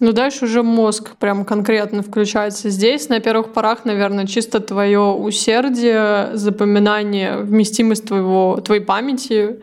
[0.02, 3.08] Ну, дальше уже мозг прям конкретно включается здесь.
[3.08, 9.62] На первых порах, наверное, чисто твое усердие, запоминание, вместимость твоего, твоей памяти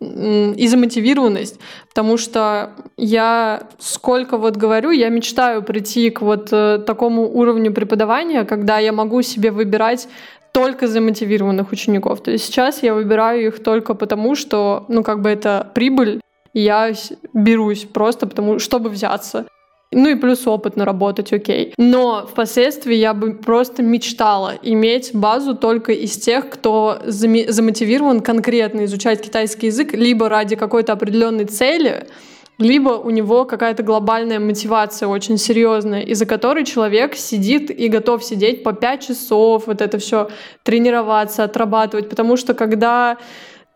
[0.00, 1.58] и замотивированность,
[1.88, 8.44] потому что я сколько вот говорю, я мечтаю прийти к вот э, такому уровню преподавания,
[8.44, 10.06] когда я могу себе выбирать
[10.52, 12.22] только замотивированных учеников.
[12.22, 16.20] То есть сейчас я выбираю их только потому, что, ну, как бы это прибыль,
[16.52, 16.92] и я
[17.32, 19.46] берусь просто потому, чтобы взяться.
[19.92, 21.72] Ну и плюс опыт наработать, окей.
[21.78, 29.22] Но впоследствии я бы просто мечтала иметь базу только из тех, кто замотивирован конкретно изучать
[29.22, 32.08] китайский язык, либо ради какой-то определенной цели,
[32.58, 38.62] либо у него какая-то глобальная мотивация очень серьезная, из-за которой человек сидит и готов сидеть
[38.62, 40.30] по 5 часов, вот это все
[40.62, 43.18] тренироваться, отрабатывать, потому что когда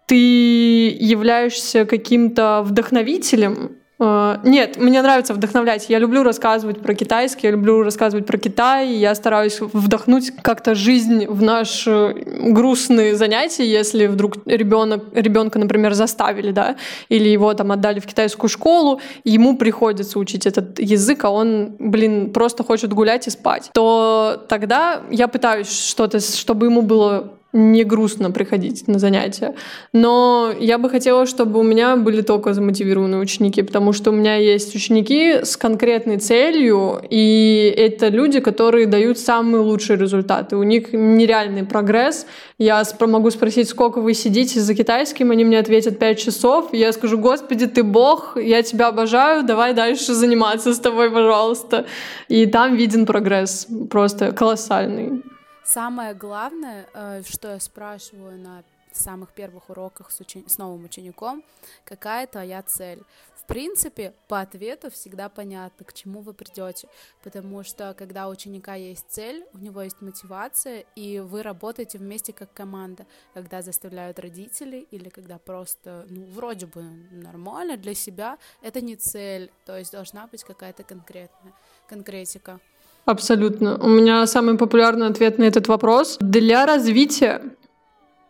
[0.07, 5.91] ты являешься каким-то вдохновителем, нет, мне нравится вдохновлять.
[5.91, 8.95] Я люблю рассказывать про китайский, я люблю рассказывать про Китай.
[8.95, 16.51] Я стараюсь вдохнуть как-то жизнь в наши грустные занятия, если вдруг ребенок, ребенка, например, заставили,
[16.51, 16.77] да,
[17.11, 22.33] или его там отдали в китайскую школу, ему приходится учить этот язык, а он, блин,
[22.33, 28.31] просто хочет гулять и спать, то тогда я пытаюсь что-то, чтобы ему было не грустно
[28.31, 29.55] приходить на занятия.
[29.93, 34.37] Но я бы хотела, чтобы у меня были только замотивированные ученики, потому что у меня
[34.37, 40.57] есть ученики с конкретной целью, и это люди, которые дают самые лучшие результаты.
[40.57, 42.27] У них нереальный прогресс.
[42.59, 46.69] Я могу спросить, сколько вы сидите за китайским, они мне ответят 5 часов.
[46.73, 51.87] Я скажу, господи, ты бог, я тебя обожаю, давай дальше заниматься с тобой, пожалуйста.
[52.29, 55.23] И там виден прогресс, просто колоссальный.
[55.65, 61.45] Самое главное, э, что я спрашиваю на самых первых уроках с, учени- с новым учеником,
[61.85, 63.03] какая твоя цель.
[63.35, 66.89] В принципе, по ответу всегда понятно, к чему вы придете,
[67.23, 72.33] потому что когда у ученика есть цель, у него есть мотивация, и вы работаете вместе
[72.33, 78.81] как команда, когда заставляют родители или когда просто, ну, вроде бы нормально для себя, это
[78.81, 81.55] не цель, то есть должна быть какая-то конкретная
[81.89, 82.61] конкретика.
[83.05, 83.79] Абсолютно.
[83.79, 86.19] У меня самый популярный ответ на этот вопрос.
[86.21, 87.43] Для развития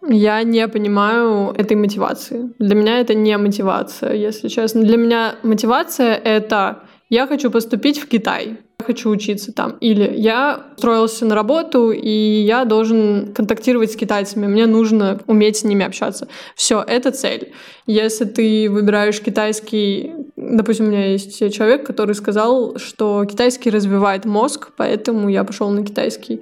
[0.09, 2.53] я не понимаю этой мотивации.
[2.59, 4.83] Для меня это не мотивация, если честно.
[4.83, 9.77] Для меня мотивация— это я хочу поступить в Китай хочу учиться там.
[9.81, 15.65] Или я устроился на работу, и я должен контактировать с китайцами, мне нужно уметь с
[15.65, 16.29] ними общаться.
[16.55, 17.53] Все, это цель.
[17.87, 20.13] Если ты выбираешь китайский...
[20.37, 25.85] Допустим, у меня есть человек, который сказал, что китайский развивает мозг, поэтому я пошел на
[25.85, 26.41] китайский.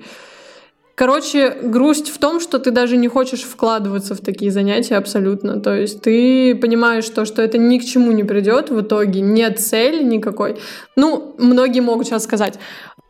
[0.99, 5.61] Короче, грусть в том, что ты даже не хочешь вкладываться в такие занятия абсолютно.
[5.61, 9.61] То есть ты понимаешь то, что это ни к чему не придет в итоге, нет
[9.61, 10.57] цели никакой.
[10.97, 12.59] Ну, многие могут сейчас сказать,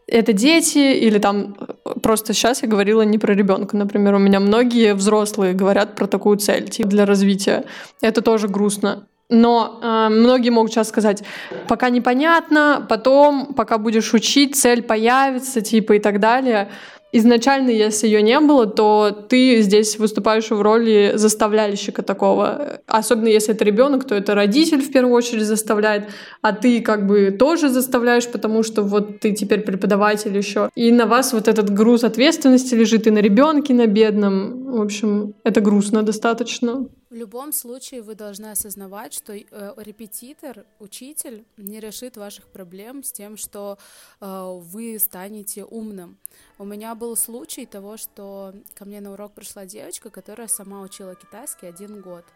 [0.06, 1.56] это дети или там
[2.02, 6.36] просто сейчас я говорила не про ребенка, например, у меня многие взрослые говорят про такую
[6.36, 7.64] цель типа для развития.
[8.02, 9.06] Это тоже грустно.
[9.30, 11.22] Но э, многие могут сейчас сказать,
[11.68, 16.68] пока непонятно, потом, пока будешь учить, цель появится, типа и так далее
[17.12, 22.80] изначально, если ее не было, то ты здесь выступаешь в роли заставляющего такого.
[22.86, 26.08] Особенно если это ребенок, то это родитель в первую очередь заставляет,
[26.42, 30.70] а ты как бы тоже заставляешь, потому что вот ты теперь преподаватель еще.
[30.74, 34.72] И на вас вот этот груз ответственности лежит и на ребенке, на бедном.
[34.72, 36.86] В общем, это грустно достаточно.
[37.10, 39.42] В любом случае вы должны осознавать, что э,
[39.78, 43.78] репетитор, учитель не решит ваших проблем с тем, что
[44.20, 46.18] э, вы станете умным.
[46.58, 51.14] У меня был случай того, что ко мне на урок пришла девочка, которая сама учила
[51.14, 52.26] китайский один год.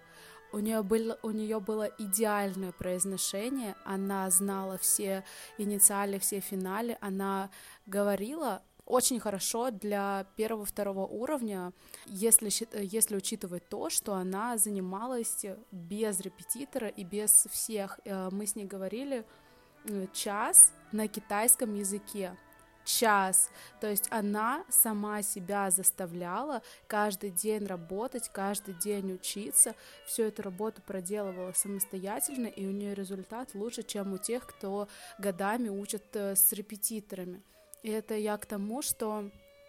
[0.53, 5.25] У нее, было, у нее было идеальное произношение, она знала все
[5.59, 7.51] инициали, все финали, она
[7.87, 11.73] говорила очень хорошо для первого-второго уровня,
[12.07, 12.51] если,
[12.83, 18.01] если учитывать то, что она занималась без репетитора и без всех.
[18.05, 19.25] Э, мы с ней говорили
[19.85, 22.37] э, час на китайском языке
[22.85, 23.51] час.
[23.81, 29.75] То есть она сама себя заставляла каждый день работать, каждый день учиться,
[30.07, 35.69] всю эту работу проделывала самостоятельно, и у нее результат лучше, чем у тех, кто годами
[35.69, 37.43] учат э, с репетиторами.
[37.83, 39.25] И это я к тому, что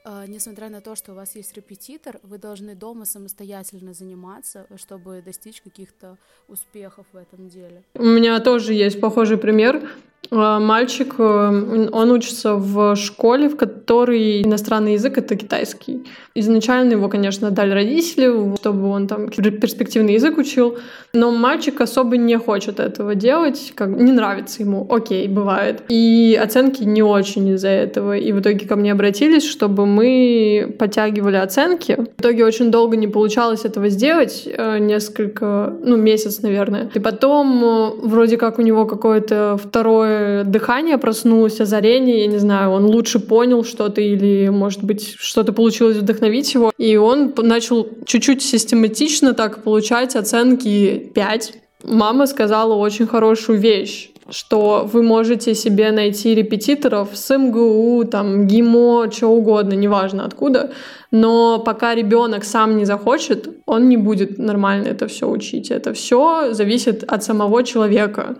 [0.06, 5.22] э, несмотря на то, что у вас есть репетитор, вы должны дома самостоятельно заниматься, чтобы
[5.26, 7.84] достичь каких-то успехов в этом деле.
[7.96, 9.90] У меня тоже есть похожий пример.
[10.32, 16.06] А, мальчик, э, он учится в школе, в которой иностранный язык— это китайский.
[16.36, 20.78] Изначально его, конечно, дали родители, чтобы он там перспективный язык учил,
[21.14, 24.88] но мальчик особо не хочет этого делать, как не нравится ему.
[24.90, 25.84] Окей, бывает.
[25.90, 28.18] И оценки не очень из-за этого.
[28.18, 31.98] И в итоге ко мне обратились, чтобы мы подтягивали оценки.
[32.18, 36.90] В итоге очень долго не получалось этого сделать, э, несколько, ну, месяц, наверное.
[36.96, 40.13] И потом э, вроде как у него какое-то второе
[40.46, 45.98] дыхание проснулось, озарение, я не знаю, он лучше понял что-то или, может быть, что-то получилось
[45.98, 46.72] вдохновить его.
[46.78, 51.54] И он начал чуть-чуть систематично так получать оценки 5.
[51.84, 59.12] Мама сказала очень хорошую вещь что вы можете себе найти репетиторов с МГУ, там, ГИМО,
[59.12, 60.72] что угодно, неважно откуда,
[61.12, 65.72] но пока ребенок сам не захочет, он не будет нормально это все учить.
[65.72, 68.38] Это все зависит от самого человека.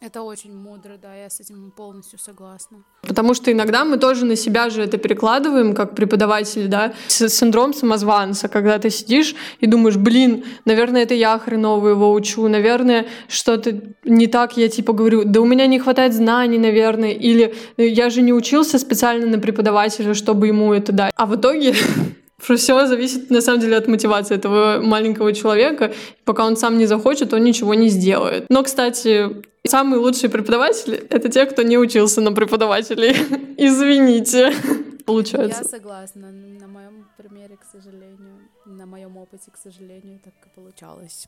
[0.00, 2.84] Это очень мудро, да, я с этим полностью согласна.
[3.02, 8.48] Потому что иногда мы тоже на себя же это перекладываем, как преподаватели, да, синдром самозванца,
[8.48, 14.26] когда ты сидишь и думаешь, блин, наверное, это я хреново его учу, наверное, что-то не
[14.26, 18.34] так, я типа говорю, да у меня не хватает знаний, наверное, или я же не
[18.34, 21.12] учился специально на преподавателя, чтобы ему это дать.
[21.16, 21.74] А в итоге
[22.38, 25.92] все зависит на самом деле от мотивации этого маленького человека.
[26.24, 28.46] Пока он сам не захочет, он ничего не сделает.
[28.48, 33.12] Но, кстати, Самые лучшие преподаватели— это те, кто не учился на преподавателей.
[33.56, 34.52] Извините.
[35.04, 35.62] Получается.
[35.62, 36.30] Я согласна.
[36.30, 41.26] На моем примере, к сожалению, на моем опыте, к сожалению, так и получалось.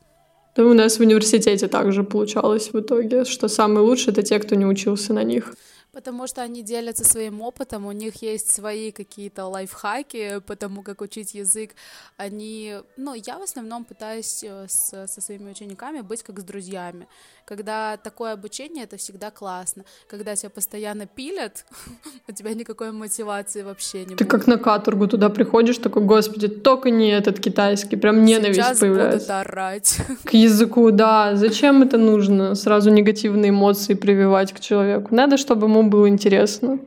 [0.55, 4.55] Да у нас в университете также получалось в итоге, что самые лучшие— это те, кто
[4.55, 5.53] не учился на них.
[5.91, 11.01] Потому что они делятся своим опытом, у них есть свои какие-то лайфхаки по тому, как
[11.01, 11.75] учить язык.
[12.17, 17.07] Они, ну, я в основном пытаюсь э, с, со своими учениками быть как с друзьями.
[17.49, 19.83] Когда такое обучение, это всегда классно.
[20.07, 21.65] Когда тебя постоянно пилят,
[22.27, 24.29] у тебя никакой мотивации вообще не Ты будет.
[24.29, 29.17] как на каторгу туда приходишь, такой, господи, только не этот китайский, прям ненависть Сейчас появляется.
[29.17, 29.97] Будут орать.
[30.25, 31.35] К языку, да.
[31.35, 32.53] Зачем это нужно?
[32.53, 35.15] Сразу негативные эмоции прививать к человеку.
[35.15, 36.77] Надо, чтобы ему было интересно.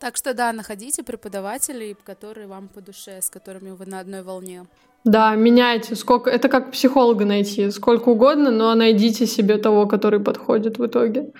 [0.00, 4.66] Так что да, находите преподавателей, которые вам по душе, с которыми вы на одной волне.
[5.04, 5.96] Да, меняйте.
[5.96, 6.30] Сколько...
[6.30, 7.70] Это как психолога найти.
[7.70, 11.32] Сколько угодно, но найдите себе того, который подходит в итоге.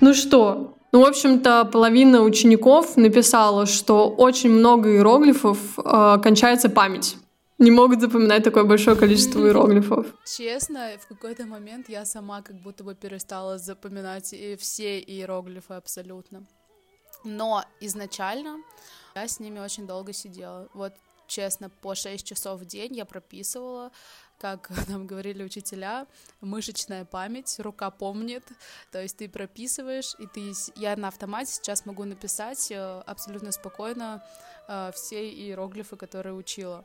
[0.00, 7.16] Ну что, ну, в общем-то, половина учеников написала, что очень много иероглифов э, кончается память
[7.58, 10.06] не могут запоминать такое большое количество иероглифов.
[10.24, 16.44] Честно, в какой-то момент я сама как будто бы перестала запоминать и все иероглифы абсолютно.
[17.24, 18.58] Но изначально
[19.14, 20.68] я с ними очень долго сидела.
[20.74, 20.92] Вот
[21.28, 23.92] честно, по 6 часов в день я прописывала,
[24.38, 26.06] как нам говорили учителя,
[26.40, 28.42] мышечная память, рука помнит,
[28.90, 34.24] то есть ты прописываешь, и ты, я на автомате сейчас могу написать э, абсолютно спокойно
[34.66, 36.84] э, все иероглифы, которые учила.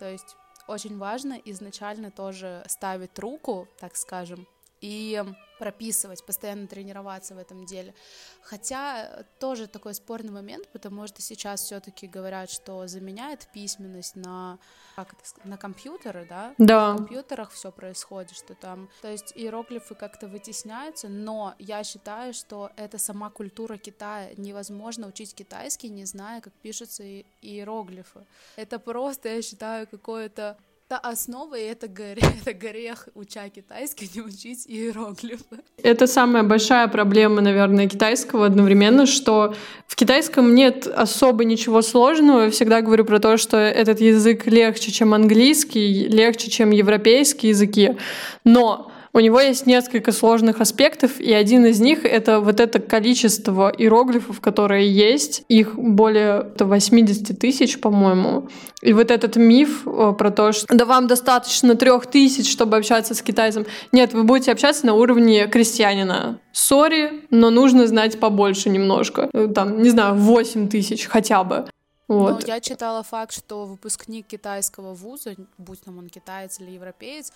[0.00, 4.48] То есть очень важно изначально тоже ставить руку, так скажем,
[4.80, 5.22] и
[5.58, 7.94] прописывать, постоянно тренироваться в этом деле.
[8.42, 14.58] Хотя тоже такой спорный момент, потому что сейчас все-таки говорят, что заменяет письменность на
[14.94, 16.54] как это, на компьютеры, да?
[16.58, 16.92] Да.
[16.92, 22.70] На компьютерах все происходит, что там, то есть иероглифы как-то вытесняются, но я считаю, что
[22.76, 24.30] это сама культура Китая.
[24.36, 27.02] Невозможно учить китайский, не зная, как пишутся
[27.42, 28.24] иероглифы.
[28.56, 30.56] Это просто, я считаю, какое-то
[30.90, 35.58] это основа, это грех, это грех, уча китайский, не учить иероглифы.
[35.82, 39.54] Это самая большая проблема, наверное, китайского одновременно, что
[39.86, 42.44] в китайском нет особо ничего сложного.
[42.44, 47.96] Я всегда говорю про то, что этот язык легче, чем английский, легче, чем европейские языки.
[48.44, 53.72] Но у него есть несколько сложных аспектов, и один из них— это вот это количество
[53.76, 55.44] иероглифов, которые есть.
[55.48, 58.48] Их более 80 тысяч, по-моему.
[58.82, 63.14] И вот этот миф э, про то, что да вам достаточно трех тысяч, чтобы общаться
[63.14, 63.66] с китайцем.
[63.92, 66.40] Нет, вы будете общаться на уровне крестьянина.
[66.52, 69.30] Сори, но нужно знать побольше немножко.
[69.32, 71.66] Э, там, не знаю, 8 тысяч хотя бы.
[72.08, 72.40] Вот.
[72.40, 77.32] Но я читала факт, что выпускник китайского вуза, будь там он китаец или европеец,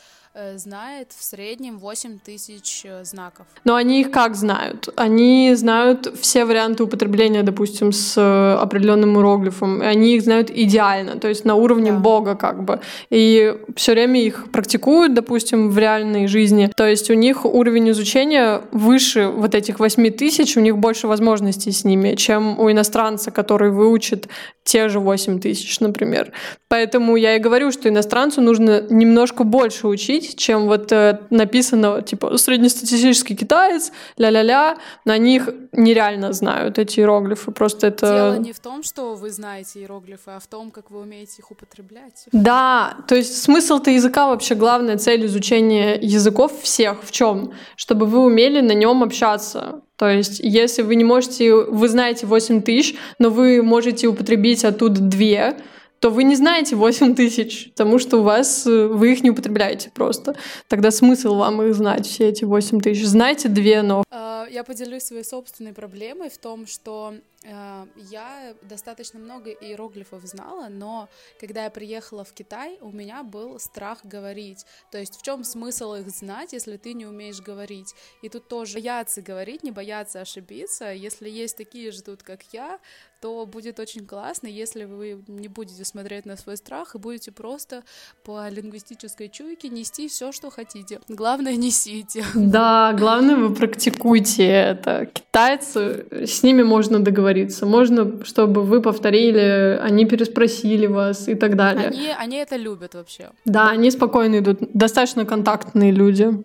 [0.57, 3.47] знает в среднем 8 тысяч э, знаков.
[3.65, 4.89] Но они их как знают?
[4.97, 9.83] Они знают все варианты употребления, допустим, с э, определенным иероглифом.
[9.83, 11.99] И они их знают идеально, то есть на уровне да.
[11.99, 12.81] бога как бы.
[13.11, 16.71] И все время их практикуют, допустим, в реальной жизни.
[16.77, 21.73] То есть у них уровень изучения выше вот этих 8 тысяч, у них больше возможностей
[21.73, 24.29] с ними, чем у иностранца, который выучит
[24.65, 26.33] те же 8 тысяч, например.
[26.69, 32.37] Поэтому я и говорю, что иностранцу нужно немножко больше учить, чем вот э, написано, типа,
[32.37, 38.07] среднестатистический китаец, ля-ля-ля, на них нереально знают эти иероглифы, просто это...
[38.07, 41.51] Дело не в том, что вы знаете иероглифы, а в том, как вы умеете их
[41.51, 42.27] употреблять.
[42.33, 47.53] Да, то есть смысл-то языка вообще главная цель изучения языков всех в чем?
[47.77, 49.83] Чтобы вы умели на нем общаться.
[49.97, 55.01] То есть, если вы не можете, вы знаете 8 тысяч, но вы можете употребить оттуда
[55.01, 55.55] 2,
[56.03, 59.89] то вы не знаете 8 тысяч, потому что у вас, э, вы их не употребляете
[59.91, 60.35] просто.
[60.67, 63.07] Тогда смысл вам их знать, все эти 8 тысяч.
[63.07, 64.03] Знаете две, но...
[64.11, 70.67] А, я поделюсь своей собственной проблемой в том, что э, я достаточно много иероглифов знала,
[70.69, 74.67] но когда я приехала в Китай, у меня был страх говорить.
[74.91, 77.95] То есть в чем смысл их знать, если ты не умеешь говорить?
[78.23, 80.93] И тут тоже бояться говорить, не бояться ошибиться.
[80.93, 82.81] Если есть такие же тут, как я,
[83.23, 87.85] то будет очень классно, если вы не будете смотреть на свой страх и будете просто
[88.25, 90.99] по лингвистической чуйке нести все, что хотите.
[91.09, 92.25] Главное, несите.
[92.35, 95.07] Да, главное, вы практикуйте это.
[95.07, 97.65] Китайцы, с ними можно договориться.
[97.65, 101.89] Можно, чтобы вы повторили, они переспросили вас и так далее.
[101.89, 103.31] Они, они это любят вообще.
[103.45, 104.59] Да, они спокойно идут.
[104.75, 106.43] Достаточно контактные люди.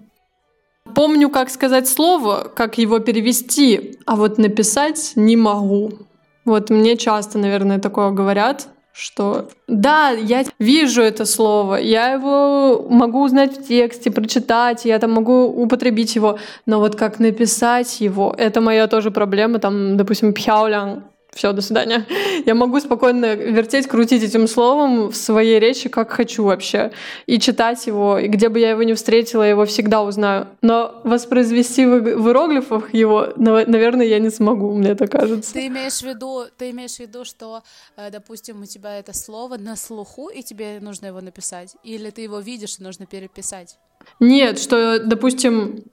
[0.94, 6.07] Помню, как сказать слово, как его перевести, а вот написать не могу.
[6.48, 13.22] Вот мне часто, наверное, такое говорят, что да, я вижу это слово, я его могу
[13.22, 18.62] узнать в тексте, прочитать, я там могу употребить его, но вот как написать его, это
[18.62, 21.04] моя тоже проблема, там, допустим, пхяолян,
[21.38, 22.06] все, до свидания.
[22.46, 26.92] Я могу спокойно вертеть, крутить этим словом в своей речи, как хочу вообще.
[27.26, 30.48] И читать его, и где бы я его не встретила, я его всегда узнаю.
[30.62, 35.54] Но воспроизвести в, иероглифах его, наверное, я не смогу, мне это кажется.
[35.54, 37.62] Ты имеешь в виду, ты имеешь в виду, что,
[37.96, 41.76] э, допустим, у тебя это слово на слуху, и тебе нужно его написать?
[41.84, 43.78] Или ты его видишь, и нужно переписать?
[44.20, 45.84] Нет, что, допустим,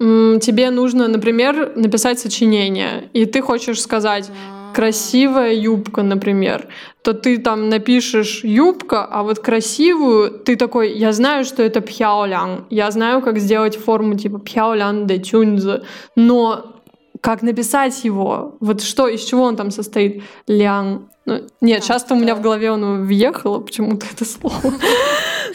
[0.40, 4.30] тебе нужно, например, написать сочинение, и ты хочешь сказать
[4.74, 6.68] красивая юбка, например,
[7.02, 12.66] то ты там напишешь юбка, а вот красивую ты такой, я знаю, что это пхяолян,
[12.70, 15.82] я знаю, как сделать форму типа пхяолян де тюньзы,
[16.16, 16.74] но
[17.20, 18.56] как написать его?
[18.60, 20.22] Вот что, из чего он там состоит?
[20.46, 21.08] Лян.
[21.24, 22.14] Ну, нет, а, часто да.
[22.16, 24.74] у меня в голове он въехало почему-то это слово.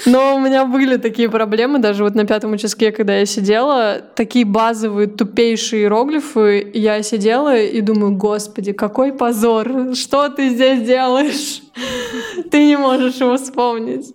[0.06, 4.46] Но у меня были такие проблемы, даже вот на пятом участке, когда я сидела, такие
[4.46, 11.62] базовые, тупейшие иероглифы, я сидела и думаю, господи, какой позор, что ты здесь делаешь?
[12.52, 14.14] Ты не можешь его вспомнить.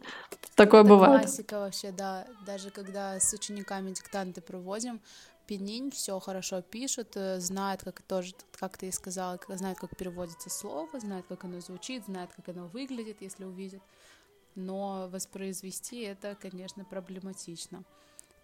[0.55, 1.22] Такое Это бывает.
[1.22, 2.24] Классика вообще, да.
[2.47, 5.01] Даже когда с учениками диктанты проводим,
[5.47, 10.49] Пенинь все хорошо пишет, э, знает, как тоже, как ты и сказала, знает, как переводится
[10.49, 13.82] слово, знает, как оно звучит, знает, как оно выглядит, если увидит
[14.55, 17.84] но воспроизвести это, конечно, проблематично.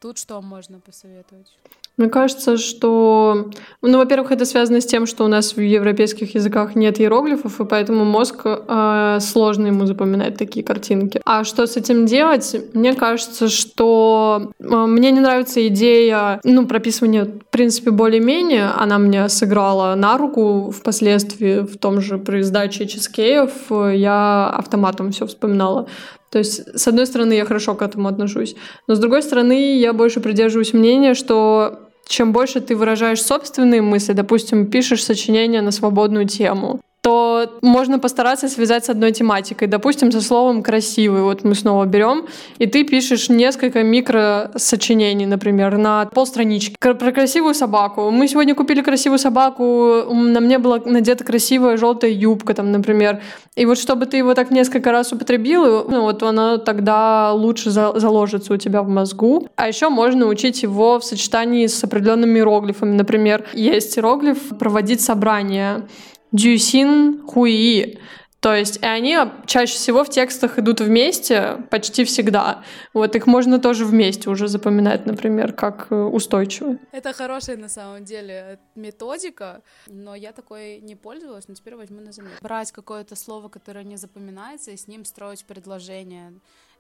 [0.01, 1.53] Тут что можно посоветовать?
[1.99, 3.51] Мне кажется, что,
[3.83, 7.67] ну, во-первых, это связано с тем, что у нас в европейских языках нет иероглифов, и
[7.67, 11.21] поэтому мозг э, сложно ему запоминать такие картинки.
[11.27, 12.57] А что с этим делать?
[12.73, 18.71] Мне кажется, что э, мне не нравится идея, ну, прописывания, в принципе, более-менее.
[18.75, 23.51] Она мне сыграла на руку впоследствии в том же при сдаче чизкеев.
[23.71, 25.87] Я автоматом все вспоминала.
[26.31, 28.55] То есть, с одной стороны, я хорошо к этому отношусь,
[28.87, 34.13] но с другой стороны, я больше придерживаюсь мнения, что чем больше ты выражаешь собственные мысли,
[34.13, 39.69] допустим, пишешь сочинение на свободную тему, то можно постараться связать с одной тематикой.
[39.69, 41.23] Допустим, со словом «красивый».
[41.23, 42.27] Вот мы снова берем,
[42.59, 46.77] и ты пишешь несколько микросочинений, например, на полстранички.
[46.79, 48.11] Про красивую собаку.
[48.11, 53.23] Мы сегодня купили красивую собаку, на мне была надета красивая желтая юбка, там, например.
[53.57, 57.99] И вот чтобы ты его так несколько раз употребил, ну, вот оно тогда лучше за
[57.99, 59.49] заложится у тебя в мозгу.
[59.57, 62.95] А еще можно учить его в сочетании с определенными иероглифами.
[62.95, 65.87] Например, есть иероглиф «проводить собрание».
[66.33, 67.99] Дюсин хуи.
[68.41, 72.65] То есть и они чаще всего в текстах идут вместе почти всегда.
[72.95, 76.79] Вот их можно тоже вместе уже запоминать, например, как э, устойчивые.
[76.91, 82.13] Это хорошая на самом деле методика, но я такой не пользовалась, но теперь возьму на
[82.13, 82.43] заметку.
[82.43, 86.33] Брать какое-то слово, которое не запоминается, и с ним строить предложение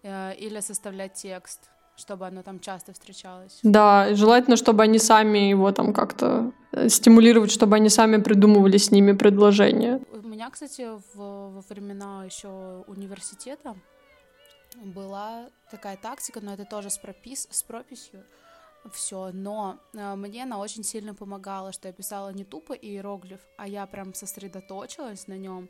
[0.03, 1.68] э, или составлять текст
[2.01, 3.61] чтобы оно там часто встречалось.
[3.62, 8.90] Да, желательно, чтобы они сами его там как-то э, стимулировать, чтобы они сами придумывали с
[8.90, 10.01] ними предложения.
[10.12, 13.76] У меня, кстати, в, во времена еще университета
[14.76, 18.24] была такая тактика, но это тоже с, пропис, с прописью
[18.92, 23.68] все, но э, мне она очень сильно помогала, что я писала не тупо иероглиф, а
[23.68, 25.68] я прям сосредоточилась на нем,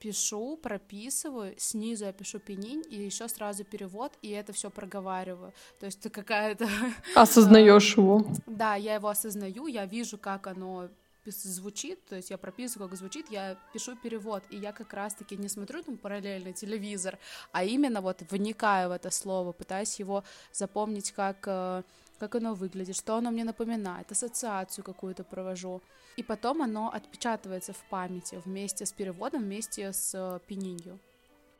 [0.00, 5.52] пишу, прописываю, снизу я пишу пенинь, и еще сразу перевод, и это все проговариваю.
[5.78, 6.68] То есть это какая-то...
[7.14, 8.26] Осознаешь его.
[8.46, 10.88] Да, я его осознаю, я вижу, как оно
[11.26, 15.48] звучит, то есть я прописываю, как звучит, я пишу перевод, и я как раз-таки не
[15.48, 17.18] смотрю там параллельно телевизор,
[17.52, 21.82] а именно вот вникаю в это слово, пытаюсь его запомнить, как, э,
[22.20, 25.80] как оно выглядит, что оно мне напоминает, ассоциацию какую-то провожу,
[26.16, 30.98] и потом оно отпечатывается в памяти вместе с переводом, вместе с э, пенинью.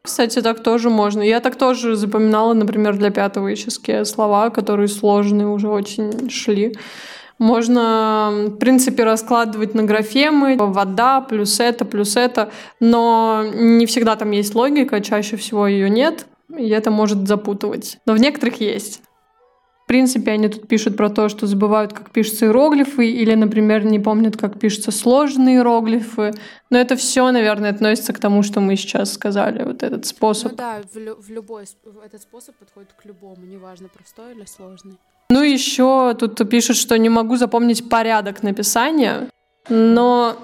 [0.03, 1.23] Кстати, так тоже можно.
[1.23, 6.77] Я так тоже запоминала, например, для пятого яческие слова, которые сложные уже очень шли.
[7.39, 12.51] Можно, в принципе, раскладывать на графемы, вода плюс это, плюс это,
[12.81, 17.99] но не всегда там есть логика, чаще всего ее нет, и это может запутывать.
[18.05, 19.01] Но в некоторых есть.
[19.91, 23.99] В принципе, они тут пишут про то, что забывают, как пишутся иероглифы, или, например, не
[23.99, 26.33] помнят, как пишутся сложные иероглифы.
[26.71, 30.53] Но это все, наверное, относится к тому, что мы сейчас сказали, вот этот способ.
[30.53, 31.65] Ну да, в, лю- в любой
[32.05, 34.95] этот способ подходит к любому, неважно, простой или сложный.
[35.29, 39.29] Ну, еще тут пишут, что не могу запомнить порядок написания,
[39.69, 40.37] но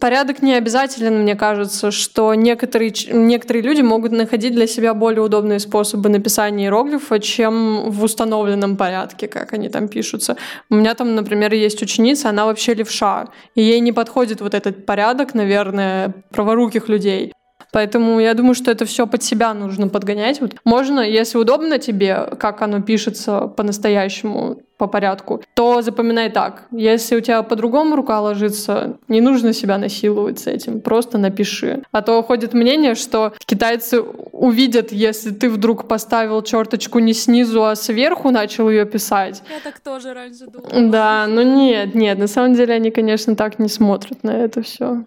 [0.00, 5.58] порядок не обязателен, мне кажется, что некоторые, некоторые люди могут находить для себя более удобные
[5.58, 10.36] способы написания иероглифа, чем в установленном порядке, как они там пишутся.
[10.70, 14.86] У меня там, например, есть ученица, она вообще левша, и ей не подходит вот этот
[14.86, 17.32] порядок, наверное, праворуких людей.
[17.74, 20.40] Поэтому я думаю, что это все под себя нужно подгонять.
[20.40, 26.66] Вот можно, если удобно тебе, как оно пишется по-настоящему, по порядку, то запоминай так.
[26.70, 31.82] Если у тебя по-другому рука ложится, не нужно себя насиловать с этим, просто напиши.
[31.90, 37.74] А то ходит мнение, что китайцы увидят, если ты вдруг поставил черточку не снизу, а
[37.74, 39.42] сверху начал ее писать.
[39.50, 40.90] Я так тоже раньше думала.
[40.90, 45.04] Да, но нет, нет, на самом деле они, конечно, так не смотрят на это все.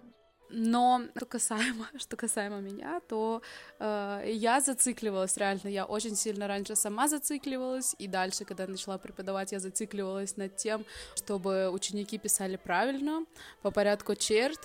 [0.60, 3.42] Но что касаемо, что касаемо меня, то
[3.78, 5.68] э, я зацикливалась реально.
[5.68, 10.84] Я очень сильно раньше сама зацикливалась, и дальше, когда начала преподавать, я зацикливалась над тем,
[11.14, 13.24] чтобы ученики писали правильно,
[13.62, 14.58] по порядку черт.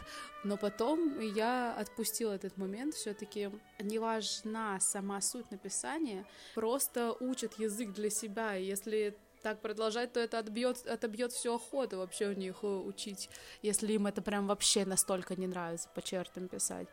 [0.43, 2.95] Но потом я отпустила этот момент.
[2.95, 6.25] Все-таки не важна сама суть написания,
[6.55, 8.55] просто учат язык для себя.
[8.55, 13.29] Если так продолжать, то это отбьет, отобьет всю охоту вообще у них э, учить,
[13.61, 16.87] если им это прям вообще настолько не нравится по чертам писать.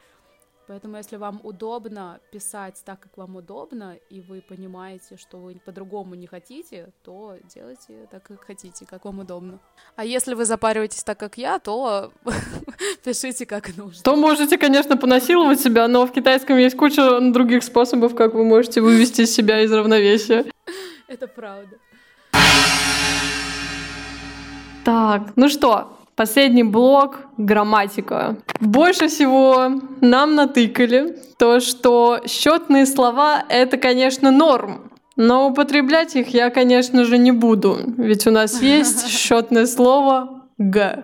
[0.71, 6.15] Поэтому, если вам удобно писать так, как вам удобно, и вы понимаете, что вы по-другому
[6.15, 9.59] не хотите, то делайте так, как хотите, как вам удобно.
[9.97, 12.13] А если вы запариваетесь так, как я, то
[13.05, 14.01] пишите как нужно.
[14.05, 18.81] То можете, конечно, понасиловать себя, но в китайском есть куча других способов, как вы можете
[18.81, 20.45] вывести себя из равновесия.
[21.09, 21.79] Это правда.
[25.11, 28.37] Так, ну что, последний блок— грамматика.
[28.61, 36.49] Больше всего нам натыкали то, что счетные слова— это, конечно, норм, но употреблять их я,
[36.51, 41.03] конечно же, не буду, ведь у нас есть счетное слово «г».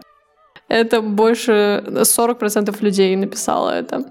[0.69, 4.05] Это больше 40% людей написало это.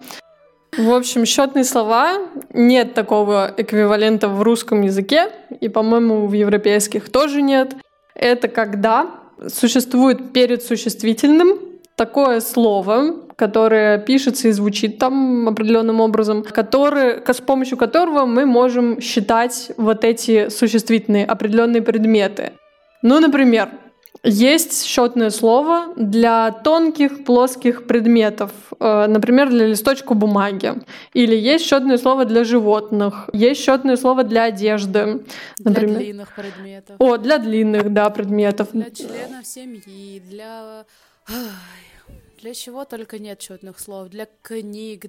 [0.77, 2.17] В общем, счетные слова
[2.53, 5.31] нет такого эквивалента в русском языке,
[5.61, 7.77] и, по-моему, в европейских тоже нет.
[8.13, 11.59] Это когда существует перед существительным
[11.95, 19.01] такое слово, которое пишется и звучит там определенным образом, который, с помощью которого мы можем
[19.01, 22.53] считать вот эти существительные определенные предметы.
[23.01, 23.69] Ну, например,
[24.23, 30.73] есть счетное слово для тонких плоских предметов, э, например, для листочка бумаги.
[31.13, 33.29] Или есть счетное слово для животных.
[33.33, 35.23] Есть счетное слово для одежды.
[35.59, 35.89] Например.
[35.89, 36.95] Для длинных предметов.
[36.99, 38.69] О, для длинных, да, предметов.
[38.71, 40.85] Для членов семьи, для
[42.41, 44.09] для чего только нет счетных слов.
[44.09, 45.05] Для книг,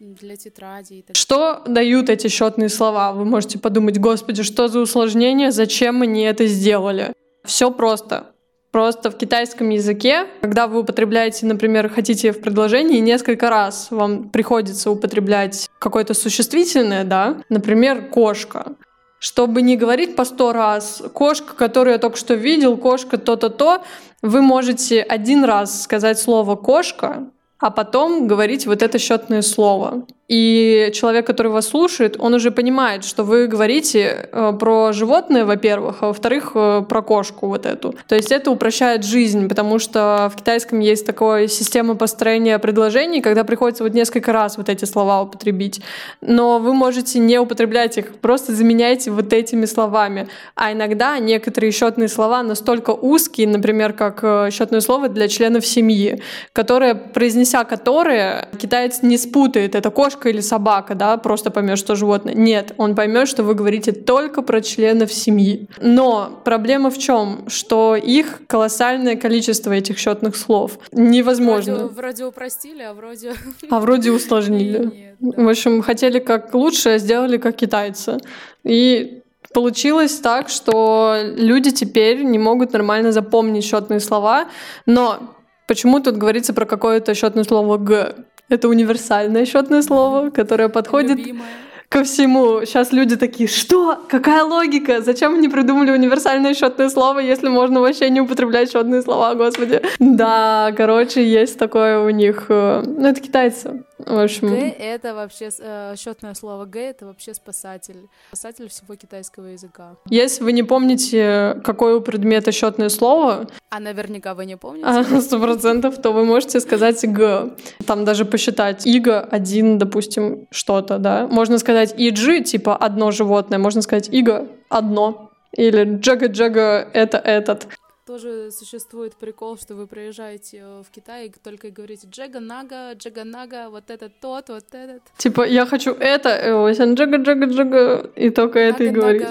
[0.00, 1.04] для тетрадей.
[1.12, 3.12] Что дают эти счетные слова?
[3.12, 7.12] Вы можете подумать, господи, что за усложнение, зачем они это сделали?
[7.46, 8.32] Все просто.
[8.72, 14.90] Просто в китайском языке, когда вы употребляете, например, хотите в предложении несколько раз, вам приходится
[14.90, 18.74] употреблять какое-то существительное, да, например, кошка.
[19.18, 23.82] Чтобы не говорить по сто раз, кошка, которую я только что видел, кошка то-то-то,
[24.20, 30.06] вы можете один раз сказать слово кошка, а потом говорить вот это счетное слово.
[30.28, 35.98] И человек, который вас слушает, он уже понимает, что вы говорите э, про животное, во-первых,
[36.00, 37.94] а во-вторых, э, про кошку вот эту.
[38.08, 43.44] То есть это упрощает жизнь, потому что в китайском есть такая система построения предложений, когда
[43.44, 45.80] приходится вот несколько раз вот эти слова употребить.
[46.20, 50.26] Но вы можете не употреблять их, просто заменяйте вот этими словами.
[50.56, 56.20] А иногда некоторые счетные слова настолько узкие, например, как э, счетное слово для членов семьи,
[56.52, 61.94] которое, произнеся которое, китаец не спутает, это кошка кошка или собака, да, просто поймет, что
[61.94, 62.34] животное.
[62.34, 65.68] Нет, он поймет, что вы говорите только про членов семьи.
[65.80, 67.44] Но проблема в чем?
[67.48, 70.78] Что их колоссальное количество этих счетных слов.
[70.92, 71.74] Невозможно.
[71.74, 73.34] Вроде, вроде упростили, а вроде...
[73.70, 74.78] А вроде усложнили.
[74.94, 75.44] Нет, да.
[75.44, 78.18] В общем, хотели как лучше, а сделали как китайцы.
[78.64, 79.22] И
[79.54, 84.46] получилось так, что люди теперь не могут нормально запомнить счетные слова,
[84.86, 85.18] но
[85.66, 88.14] почему тут говорится про какое-то счетное слово «г»?
[88.48, 91.48] Это универсальное счетное слово, которое подходит Любимое.
[91.96, 92.66] Ко всему.
[92.66, 93.98] Сейчас люди такие, что?
[94.06, 95.00] Какая логика?
[95.00, 99.80] Зачем они придумали универсальное счетное слово, если можно вообще не употреблять счетные слова, господи?
[99.98, 102.46] Да, короче, есть такое у них.
[102.50, 103.82] Э, ну, это китайцы.
[103.98, 104.48] В общем...
[104.48, 108.08] Г— это вообще э, счетное слово Г— это вообще спасатель.
[108.28, 109.96] Спасатель всего китайского языка.
[110.10, 113.46] Если вы не помните, какое у предмета счетное слово...
[113.70, 114.86] А наверняка вы не помните.
[114.86, 117.56] А, сто процентов, то вы можете сказать Г.
[117.86, 121.26] Там даже посчитать Иго один, допустим, что-то, да.
[121.26, 123.58] Можно сказать Иджи, типа одно животное.
[123.58, 125.30] Можно сказать Иго одно.
[125.52, 127.66] Или Джага-Джага— это этот
[128.06, 133.24] тоже существует прикол, что вы приезжаете э, в Китай и только говорите Джега Нага, Джега
[133.24, 135.02] Нага, вот этот тот, вот этот.
[135.18, 139.26] Типа, я хочу это, э, Джега, и только это и говорить.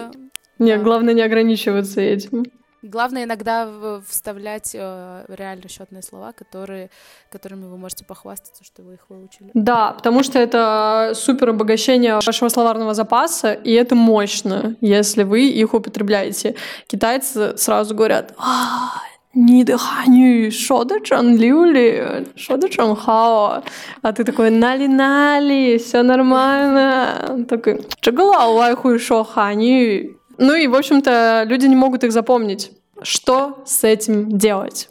[0.59, 2.45] Не, главное не ограничиваться этим.
[2.87, 3.67] Главное иногда
[4.07, 6.91] вставлять э, реально счетные слова, которые,
[7.31, 9.49] которыми вы можете похвастаться, что вы их выучили.
[9.55, 15.73] Да, потому что это супер обогащение вашего словарного запаса, и это мощно, если вы их
[15.73, 16.55] употребляете.
[16.85, 19.01] Китайцы сразу говорят, а,
[19.33, 23.63] не дыханию, шода чан люли, шода чан хао.
[24.03, 27.45] А ты такой, нали нали, все нормально.
[27.49, 32.11] Такой, чего лау вай хуй шо ханю ну и, в общем-то, люди не могут их
[32.11, 32.71] запомнить.
[33.01, 34.89] Что с этим делать?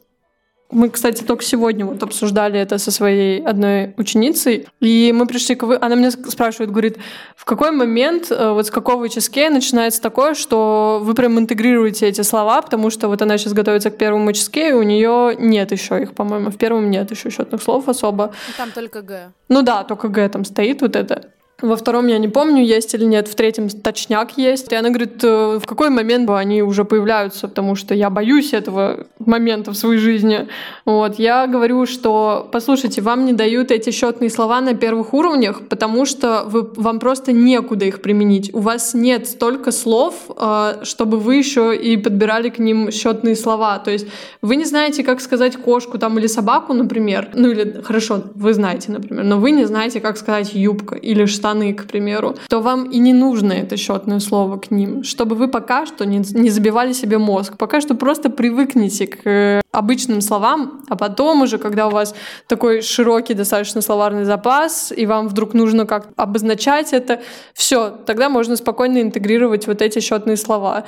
[0.71, 5.63] Мы, кстати, только сегодня вот обсуждали это со своей одной ученицей, и мы пришли к
[5.63, 5.79] вы...
[5.81, 6.99] Она меня спрашивает, говорит,
[7.37, 12.23] в какой момент, э, вот с какого ческе начинается такое, что вы прям интегрируете эти
[12.23, 16.03] слова, потому что вот она сейчас готовится к первому ческе, и у нее нет еще
[16.03, 18.33] их, по-моему, в первом нет еще счетных слов особо.
[18.57, 19.33] Там только Г.
[19.49, 21.34] Ну да, только Г там стоит вот это.
[21.65, 23.27] Во втором я не помню, есть или нет.
[23.27, 24.71] В третьем точняк есть.
[24.71, 29.07] И она говорит, «Э, в какой момент они уже появляются, потому что я боюсь этого
[29.19, 30.47] момента в своей жизни.
[30.85, 31.19] Вот.
[31.19, 36.45] Я говорю, что, послушайте, вам не дают эти счетные слова на первых уровнях, потому что
[36.47, 38.53] вы, вам просто некуда их применить.
[38.53, 43.79] У вас нет столько слов, э, чтобы вы еще и подбирали к ним счетные слова.
[43.79, 44.07] То есть
[44.43, 47.31] вы не знаете, как сказать кошку там или собаку, например.
[47.33, 51.54] Ну или, хорошо, вы знаете, например, но вы не знаете, как сказать юбка или что
[51.55, 55.49] штаны, к примеру, то вам и не нужно это счетное слово к ним, чтобы вы
[55.49, 57.57] пока что не, не забивали себе мозг.
[57.59, 62.15] Пока что просто привыкните к э, обычным словам, а потом уже, когда у вас
[62.49, 67.21] такой широкий достаточно словарный запас, и вам вдруг нужно как обозначать это,
[67.55, 70.85] все, тогда можно спокойно интегрировать вот эти счетные слова.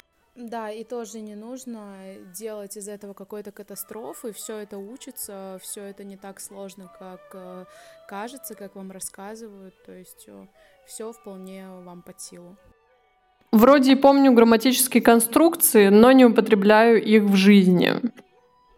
[0.49, 1.97] Да, и тоже не нужно
[2.33, 4.33] делать из этого какой-то катастрофы.
[4.33, 7.65] Все это учится, все это не так сложно, как э,
[8.09, 9.75] кажется, как вам рассказывают.
[9.85, 10.47] То есть э,
[10.87, 12.57] все вполне вам под силу.
[13.51, 17.95] Вроде и помню грамматические конструкции, но не употребляю их в жизни.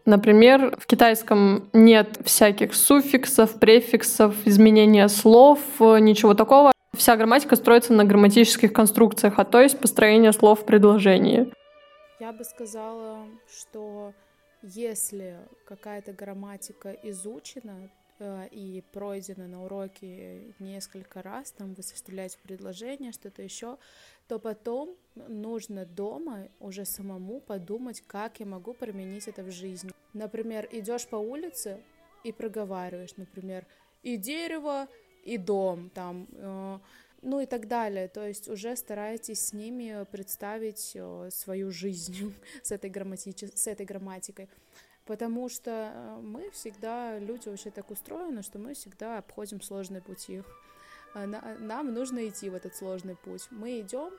[0.07, 6.73] Например, в китайском нет всяких суффиксов, префиксов, изменения слов, э, ничего такого.
[6.99, 11.53] Вся грамматика строится на грамматических конструкциях, а то есть построение слов в предложении.
[12.18, 14.12] Я бы сказала, что
[14.62, 17.88] если какая-то грамматика изучена
[18.18, 23.78] э, и пройдена на уроке несколько раз, там вы составляете предложение, что-то еще,
[24.26, 29.92] то потом нужно дома уже самому подумать, как я могу применить это в жизни.
[30.14, 31.78] Например, идешь по улице
[32.24, 33.66] и проговариваешь, например,
[34.03, 34.88] и дерево,
[35.25, 36.79] и дом, там, э,
[37.23, 38.09] ну и так далее.
[38.09, 43.45] То есть уже старайтесь с ними представить э, свою жизнь с этой, грамматич...
[43.55, 44.49] с этой грамматикой.
[45.05, 50.43] Потому что э, мы всегда, люди вообще так устроены, что мы всегда обходим сложные пути.
[51.14, 53.49] Нам нужно идти в этот сложный путь.
[53.51, 54.12] Мы идем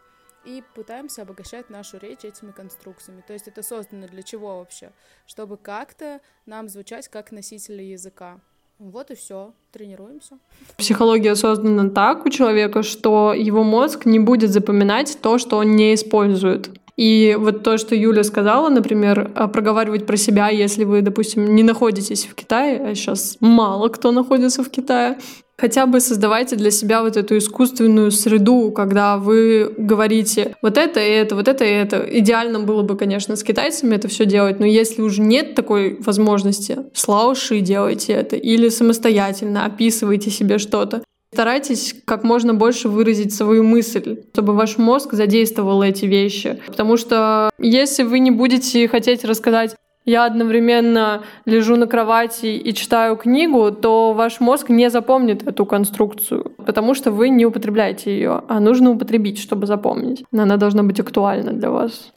[0.45, 3.24] и пытаемся обогащать нашу речь этими конструкциями.
[3.26, 4.91] То есть это создано для чего вообще?
[5.26, 8.39] Чтобы как-то нам звучать как носители языка.
[8.80, 10.38] Вот и все, тренируемся.
[10.77, 15.93] Психология создана так у человека, что его мозг не будет запоминать то, что он не
[15.93, 16.71] использует.
[16.95, 21.63] И вот то, что Юля сказала, например, а, проговаривать про себя, если вы, допустим, не
[21.63, 25.17] находитесь в Китае, а сейчас мало кто находится в Китае,
[25.60, 31.10] Хотя бы создавайте для себя вот эту искусственную среду, когда вы говорите вот это и
[31.10, 32.05] это, вот это и это.
[32.10, 36.78] Идеально было бы, конечно, с китайцами это все делать, но если уже нет такой возможности,
[36.93, 41.03] с лауши делайте это или самостоятельно описывайте себе что-то.
[41.34, 46.60] Старайтесь как можно больше выразить свою мысль, чтобы ваш мозг задействовал эти вещи.
[46.66, 49.76] Потому что если вы не будете хотеть рассказать
[50.06, 56.52] я одновременно лежу на кровати и читаю книгу, то ваш мозг не запомнит эту конструкцию,
[56.66, 60.24] потому что вы не употребляете ее, а нужно употребить, чтобы запомнить.
[60.32, 62.12] Она должна быть актуальна для вас.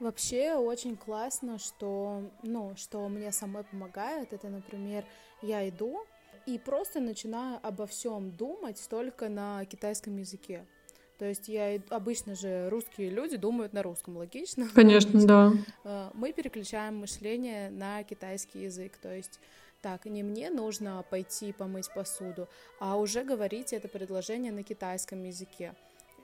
[0.00, 4.32] Вообще очень классно, что, ну, что мне самой помогает.
[4.32, 5.04] Это, например,
[5.42, 6.00] я иду
[6.46, 10.64] и просто начинаю обо всем думать только на китайском языке.
[11.20, 14.66] То есть я обычно же русские люди думают на русском, логично?
[14.74, 15.52] Конечно, да.
[15.84, 19.38] Э, мы переключаем мышление на китайский язык, то есть
[19.82, 22.48] так, не мне нужно пойти помыть посуду,
[22.78, 25.74] а уже говорить это предложение на китайском языке.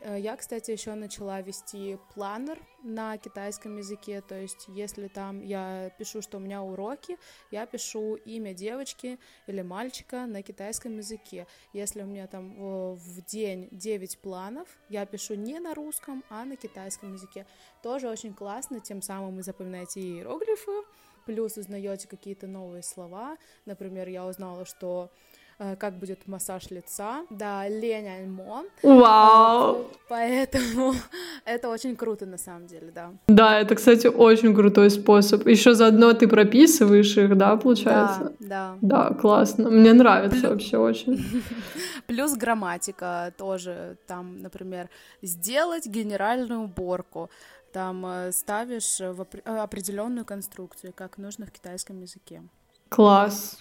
[0.01, 5.91] Э, я, кстати, еще начала вести планер на китайском языке, то есть если там я
[5.99, 7.19] пишу, что у меня уроки,
[7.51, 11.47] я пишу имя девочки или мальчика на китайском языке.
[11.73, 16.57] Если у меня там в день 9 планов, я пишу не на русском, а на
[16.57, 17.47] китайском языке.
[17.83, 20.85] Тоже очень классно, тем самым вы запоминаете иероглифы,
[21.27, 23.37] плюс узнаете какие-то новые слова.
[23.65, 25.11] Например, я узнала, что
[25.59, 27.25] как будет массаж лица.
[27.31, 28.65] Да, Лень Альмо.
[28.83, 29.87] Вау!
[30.09, 30.95] Поэтому
[31.45, 33.13] это очень круто на самом деле, да.
[33.29, 35.47] Да, это, кстати, очень крутой способ.
[35.47, 38.33] Еще заодно ты прописываешь их, да, получается?
[38.39, 39.09] Да, да.
[39.11, 39.71] Да, классно.
[39.71, 40.51] Мне нравится Плю...
[40.51, 41.43] вообще очень.
[42.07, 43.97] Плюс грамматика тоже.
[44.07, 44.89] Там, например,
[45.23, 47.31] сделать генеральную уборку
[47.73, 52.43] там э, ставишь в определенную конструкцию, как нужно в китайском языке.
[52.89, 53.59] Класс.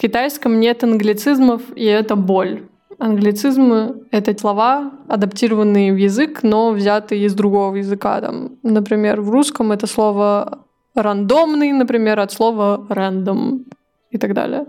[0.00, 2.70] В китайском нет англицизмов, и это боль.
[2.98, 8.18] Англицизмы— это слова, адаптированные в язык, но взятые из другого языка.
[8.22, 13.66] Там, например, в русском это слово рандомный, например, от слова random
[14.10, 14.68] и так далее.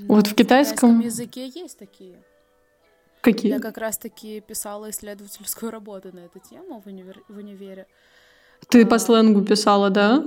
[0.00, 0.98] Но вот в китайском...
[0.98, 2.16] В китайском языке есть такие.
[3.20, 3.52] Какие?
[3.52, 7.22] Я как раз-таки писала исследовательскую работу на эту тему в, универ...
[7.28, 7.86] в универе.
[8.68, 8.86] Ты а...
[8.86, 10.24] по сленгу писала, да?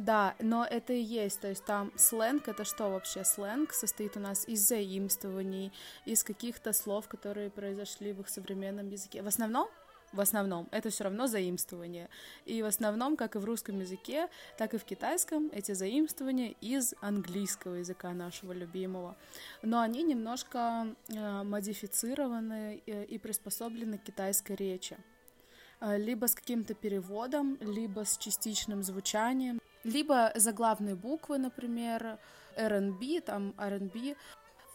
[0.00, 3.22] Да, но это и есть, то есть там сленг это что вообще?
[3.22, 5.72] Сленг состоит у нас из заимствований,
[6.06, 9.20] из каких-то слов, которые произошли в их современном языке.
[9.20, 9.68] В основном
[10.14, 12.08] в основном это все равно заимствование.
[12.46, 16.94] И в основном, как и в русском языке, так и в китайском, эти заимствования из
[17.02, 19.16] английского языка нашего любимого.
[19.60, 24.96] Но они немножко э, модифицированы и, и приспособлены к китайской речи.
[25.80, 32.18] Э, либо с каким-то переводом, либо с частичным звучанием либо заглавные буквы, например,
[32.56, 34.14] R&B, там R&B,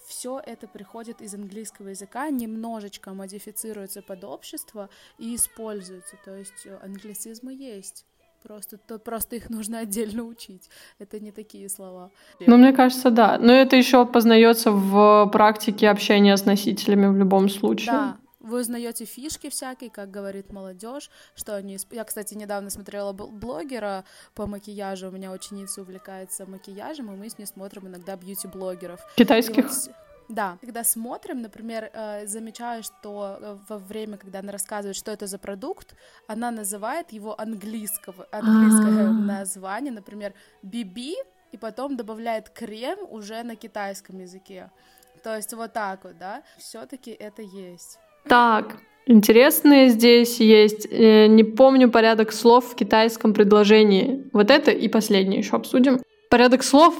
[0.07, 6.15] все это приходит из английского языка, немножечко модифицируется под общество и используется.
[6.23, 8.05] То есть э, англицизмы есть.
[8.43, 10.69] Просто, то, просто их нужно отдельно учить.
[10.99, 12.11] Это не такие слова.
[12.45, 13.39] Ну, мне кажется, да.
[13.39, 17.91] Но это еще познается в практике общения с носителями в любом случае.
[17.91, 21.77] Да, вы узнаете фишки всякие, как говорит молодежь, что они...
[21.91, 27.37] Я, кстати, недавно смотрела блогера по макияжу, у меня ученица увлекается макияжем, и мы с
[27.37, 28.99] ней смотрим иногда бьюти-блогеров.
[29.15, 29.69] Китайских?
[30.27, 35.27] Да, когда смотрим, например, э, замечаю, что э, во время, когда она рассказывает, что это
[35.27, 35.95] за продукт,
[36.27, 39.11] она называет его английского, английское А-а-а.
[39.11, 40.33] название, например,
[40.63, 41.13] BB,
[41.51, 44.71] и потом добавляет крем уже на китайском языке.
[45.23, 47.99] То есть вот так вот, да, все-таки это есть.
[48.27, 50.87] Так, интересные здесь есть.
[50.89, 54.23] Э, не помню порядок слов в китайском предложении.
[54.33, 55.99] Вот это и последнее еще обсудим.
[56.29, 56.95] Порядок слов,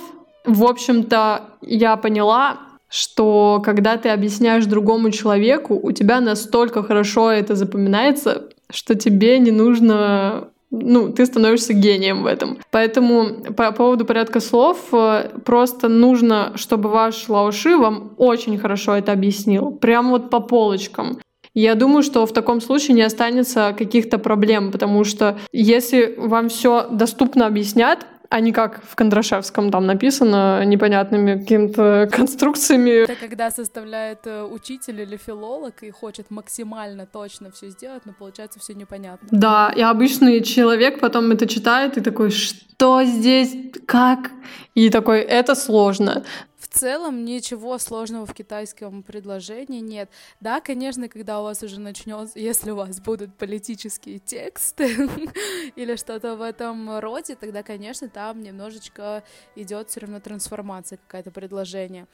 [0.45, 2.59] в общем-то, я поняла,
[2.89, 9.51] что когда ты объясняешь другому человеку, у тебя настолько хорошо это запоминается, что тебе не
[9.51, 10.49] нужно
[10.81, 12.57] ну, ты становишься гением в этом.
[12.71, 19.11] Поэтому по поводу порядка слов э, просто нужно, чтобы ваш лауши вам очень хорошо это
[19.11, 19.71] объяснил.
[19.71, 21.19] Прям вот по полочкам.
[21.53, 26.87] Я думаю, что в таком случае не останется каких-то проблем, потому что если вам все
[26.91, 28.05] доступно объяснят,
[28.35, 33.03] а не как в Кондрашевском там написано непонятными какими-то конструкциями.
[33.03, 38.59] Это когда составляет э, учитель или филолог и хочет максимально точно все сделать, но получается
[38.59, 39.29] все непонятно.
[39.31, 43.55] Да, и обычный человек потом это читает и такой, что здесь,
[43.85, 44.31] как?
[44.73, 46.25] И такой, это сложно.
[46.65, 50.09] В целом ничего сложного в китайском предложении нет.
[50.39, 54.87] Да, конечно, когда у вас уже начнется, если у вас будут политические тексты
[55.75, 59.23] или что-то в этом роде, тогда, конечно, там немножечко
[59.55, 62.07] идет все равно трансформация какая-то предложение.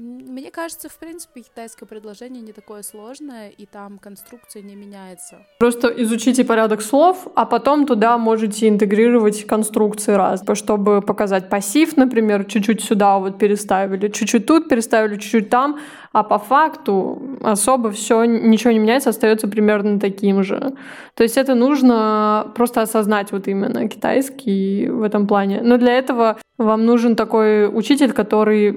[0.00, 5.38] Мне кажется, в принципе, китайское предложение не такое сложное, и там конструкция не меняется.
[5.58, 12.44] Просто изучите порядок слов, а потом туда можете интегрировать конструкции раз, чтобы показать пассив, например,
[12.44, 15.80] чуть-чуть сюда вот переставили, чуть-чуть тут переставили, чуть-чуть там,
[16.12, 20.74] а по факту особо все ничего не меняется, остается примерно таким же.
[21.14, 25.60] То есть это нужно просто осознать вот именно китайский в этом плане.
[25.60, 28.70] Но для этого вам нужен такой учитель, который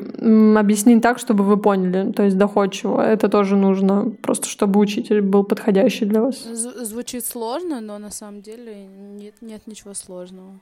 [0.57, 3.01] объяснит так, чтобы вы поняли, то есть доходчиво.
[3.01, 6.43] Это тоже нужно, просто чтобы учитель был подходящий для вас.
[6.43, 10.59] Звучит сложно, но на самом деле нет, нет ничего сложного.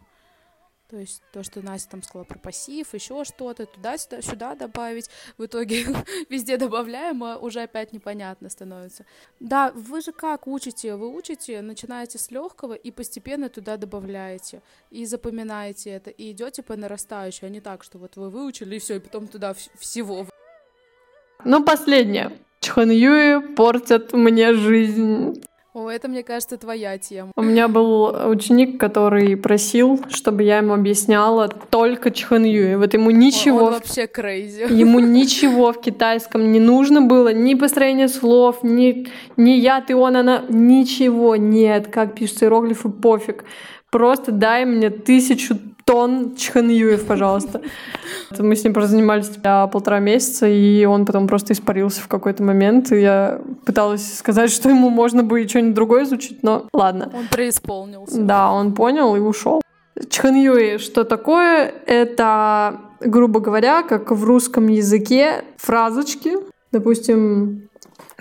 [0.90, 5.08] То есть то, что Настя там сказала про пассив, еще что-то, туда-сюда сюда добавить.
[5.38, 5.86] В итоге
[6.30, 9.06] везде добавляем, а уже опять непонятно становится.
[9.40, 10.96] Да, вы же как учите?
[10.96, 14.64] Вы учите, начинаете с легкого и постепенно туда добавляете.
[14.90, 18.80] И запоминаете это, и идете по нарастающей, а не так, что вот вы выучили и
[18.80, 20.26] все, и потом туда всего.
[21.46, 22.32] Ну, последнее.
[22.62, 25.44] Чханьюи портят мне жизнь.
[25.72, 27.32] О, это, мне кажется, твоя тема.
[27.36, 32.80] У меня был ученик, который просил, чтобы я ему объясняла только Чханью.
[32.80, 33.66] Вот ему ничего...
[33.66, 34.74] Он вообще крейзи.
[34.74, 40.18] Ему ничего в китайском не нужно было, ни построение слов, ни, ни я, ты, он,
[40.18, 40.44] она.
[40.50, 41.88] Ничего нет.
[41.88, 43.46] Как пишутся иероглифы, пофиг.
[43.92, 45.60] Просто дай мне тысячу
[45.90, 47.62] тон чханьюев, пожалуйста.
[48.38, 49.28] Мы с ним просто занимались
[49.72, 54.70] полтора месяца, и он потом просто испарился в какой-то момент, и я пыталась сказать, что
[54.70, 57.12] ему можно бы что-нибудь другое изучить, но ладно.
[57.12, 58.22] Он преисполнился.
[58.22, 59.62] Да, он понял и ушел.
[60.10, 61.74] Чханьюи, что такое?
[61.88, 66.38] Это, грубо говоря, как в русском языке фразочки.
[66.72, 67.68] Допустим,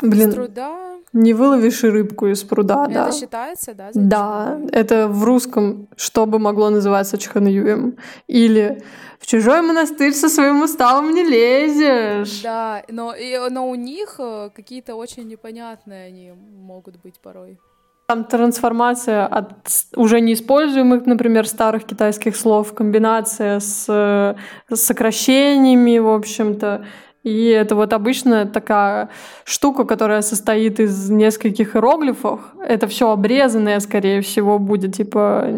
[0.01, 0.33] блин...
[0.33, 3.09] С труда не выловишь рыбку из пруда, это да.
[3.09, 3.90] Это считается, да?
[3.94, 7.96] Да, это в русском, что бы могло называться чханьюем.
[8.26, 8.82] Или
[9.18, 12.42] в чужой монастырь со своим уставом не лезешь.
[12.42, 17.59] Да, но, и, но у них э, какие-то очень непонятные они могут быть порой.
[18.06, 19.52] Там трансформация от
[19.94, 26.86] уже неиспользуемых, например, старых китайских слов, комбинация с, с сокращениями, в общем-то,
[27.29, 29.11] и это вот обычно такая
[29.45, 32.41] штука, которая состоит из нескольких иероглифов.
[32.64, 34.97] Это все обрезанное, скорее всего, будет.
[34.97, 35.49] Типа,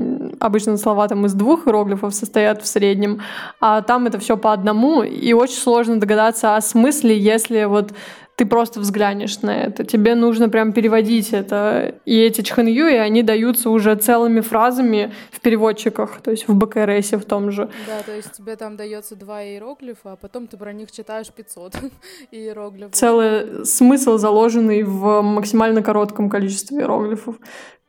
[0.40, 3.20] обычно слова там из двух иероглифов состоят в среднем,
[3.60, 5.02] а там это все по одному.
[5.02, 7.92] И очень сложно догадаться о смысле, если вот
[8.40, 9.84] ты просто взглянешь на это.
[9.84, 11.94] Тебе нужно прям переводить это.
[12.06, 17.26] И эти чханьюи, они даются уже целыми фразами в переводчиках, то есть в БКРСе в
[17.26, 17.68] том же.
[17.86, 21.74] Да, то есть тебе там дается два иероглифа, а потом ты про них читаешь 500
[22.30, 22.94] иероглифов.
[22.94, 27.36] Целый смысл заложенный в максимально коротком количестве иероглифов.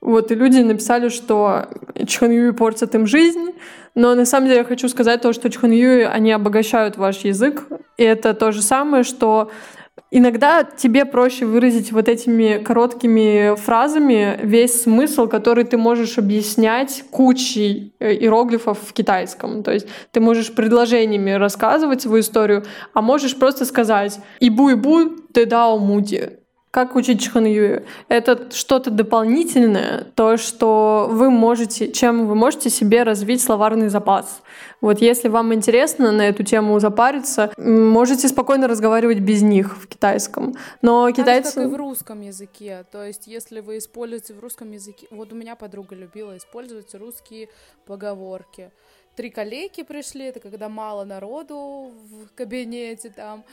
[0.01, 1.69] Вот, и люди написали, что
[2.05, 3.51] Чханьюи портят им жизнь,
[3.95, 8.03] но на самом деле я хочу сказать то, что Чханьюи, они обогащают ваш язык, и
[8.03, 9.49] это то же самое, что
[10.09, 17.93] Иногда тебе проще выразить вот этими короткими фразами весь смысл, который ты можешь объяснять кучей
[17.99, 19.63] э, иероглифов в китайском.
[19.63, 25.77] То есть ты можешь предложениями рассказывать свою историю, а можешь просто сказать «Ибу-ибу, ты дао
[25.77, 26.40] муди».
[26.71, 27.85] Как учить чханью?
[28.07, 34.41] Это что-то дополнительное, то, что вы можете, чем вы можете себе развить словарный запас.
[34.79, 40.55] Вот если вам интересно на эту тему запариться, можете спокойно разговаривать без них в китайском.
[40.81, 41.55] Но китайцы...
[41.55, 42.85] Так как и в русском языке.
[42.89, 45.07] То есть если вы используете в русском языке...
[45.11, 47.49] Вот у меня подруга любила использовать русские
[47.85, 48.71] поговорки
[49.15, 53.43] три коллеги пришли, это когда мало народу в кабинете там,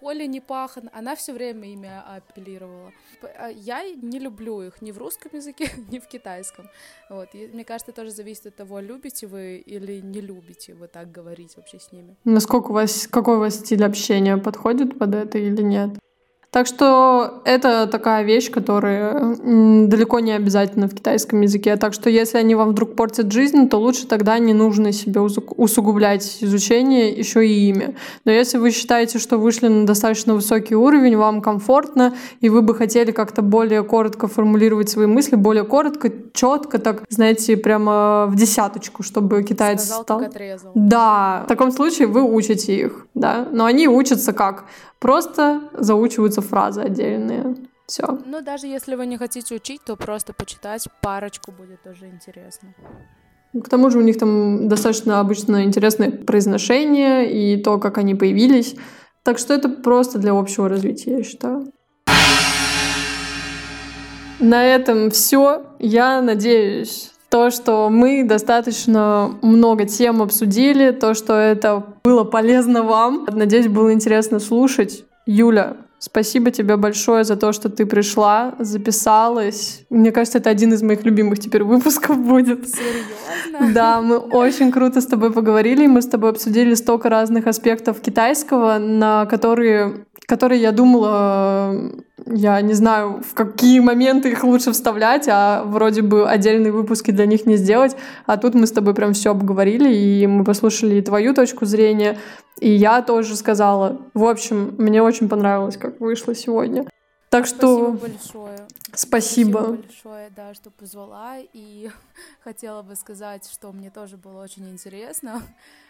[0.00, 2.92] поле не пахано, она все время ими апеллировала.
[3.38, 6.68] А я не люблю их ни в русском языке, ни в китайском.
[7.10, 7.28] Вот.
[7.34, 11.56] И мне кажется, тоже зависит от того, любите вы или не любите вы так говорить
[11.56, 12.16] вообще с ними.
[12.24, 15.90] Насколько у вас, какой у вас стиль общения подходит под это или нет?
[16.54, 19.34] Так что это такая вещь, которая
[19.88, 21.74] далеко не обязательно в китайском языке.
[21.74, 26.38] Так что если они вам вдруг портят жизнь, то лучше тогда не нужно себе усугублять
[26.42, 27.96] изучение еще и ими.
[28.24, 32.76] Но если вы считаете, что вышли на достаточно высокий уровень, вам комфортно, и вы бы
[32.76, 39.02] хотели как-то более коротко формулировать свои мысли, более коротко, четко, так, знаете, прямо в десяточку,
[39.02, 40.20] чтобы китаец Сказал, стал...
[40.20, 40.70] отрезал.
[40.76, 43.48] Да, в таком случае вы учите их, да.
[43.50, 44.66] Но они учатся как?
[45.04, 47.56] Просто заучиваются фразы отдельные.
[47.86, 48.06] Все.
[48.24, 52.74] Ну, даже если вы не хотите учить, то просто почитать парочку будет тоже интересно.
[53.52, 58.76] К тому же у них там достаточно обычно интересное произношение и то, как они появились.
[59.24, 61.70] Так что это просто для общего развития, я считаю.
[64.40, 65.66] На этом все.
[65.80, 73.26] Я надеюсь, то, что мы достаточно много тем обсудили, то, что это было полезно вам.
[73.28, 75.04] Надеюсь, было интересно слушать.
[75.26, 79.86] Юля, Спасибо тебе большое за то, что ты пришла, записалась.
[79.88, 82.68] Мне кажется, это один из моих любимых теперь выпусков будет.
[82.68, 83.72] Серьезно?
[83.72, 88.76] Да, мы очень круто с тобой поговорили, мы с тобой обсудили столько разных аспектов китайского,
[88.78, 91.92] на которые, которые я думала,
[92.26, 97.26] я не знаю, в какие моменты их лучше вставлять, а вроде бы отдельные выпуски для
[97.26, 97.96] них не сделать.
[98.26, 102.18] А тут мы с тобой прям все обговорили, и мы послушали и твою точку зрения,
[102.60, 104.00] и я тоже сказала.
[104.14, 106.86] В общем, мне очень понравилось, как вышло сегодня.
[107.28, 107.96] Так что...
[107.96, 108.66] Спасибо большое.
[108.94, 109.58] Спасибо.
[109.58, 111.38] Спасибо большое, да, что позвала.
[111.52, 111.90] И
[112.44, 115.42] хотела бы сказать, что мне тоже было очень интересно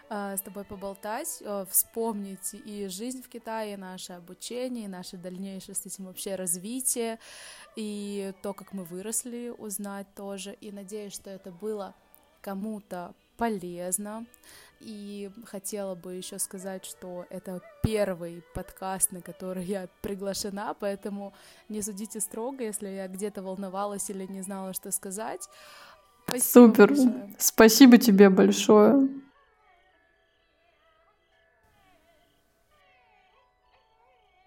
[0.08, 5.74] с тобой поболтать, э, вспомнить и жизнь в Китае, и наше обучение, и наше дальнейшее
[5.74, 7.18] с этим вообще развитие,
[7.76, 10.56] и то, как мы выросли, узнать тоже.
[10.60, 11.94] И надеюсь, что это было
[12.40, 14.26] кому-то полезно.
[14.80, 21.32] И хотела бы еще сказать, что это первый подкаст, на который я приглашена, поэтому
[21.68, 25.48] не судите строго, если я где-то волновалась или не знала, что сказать.
[26.26, 26.88] Спасибо Супер.
[26.88, 27.34] Большое.
[27.38, 29.08] Спасибо тебе большое.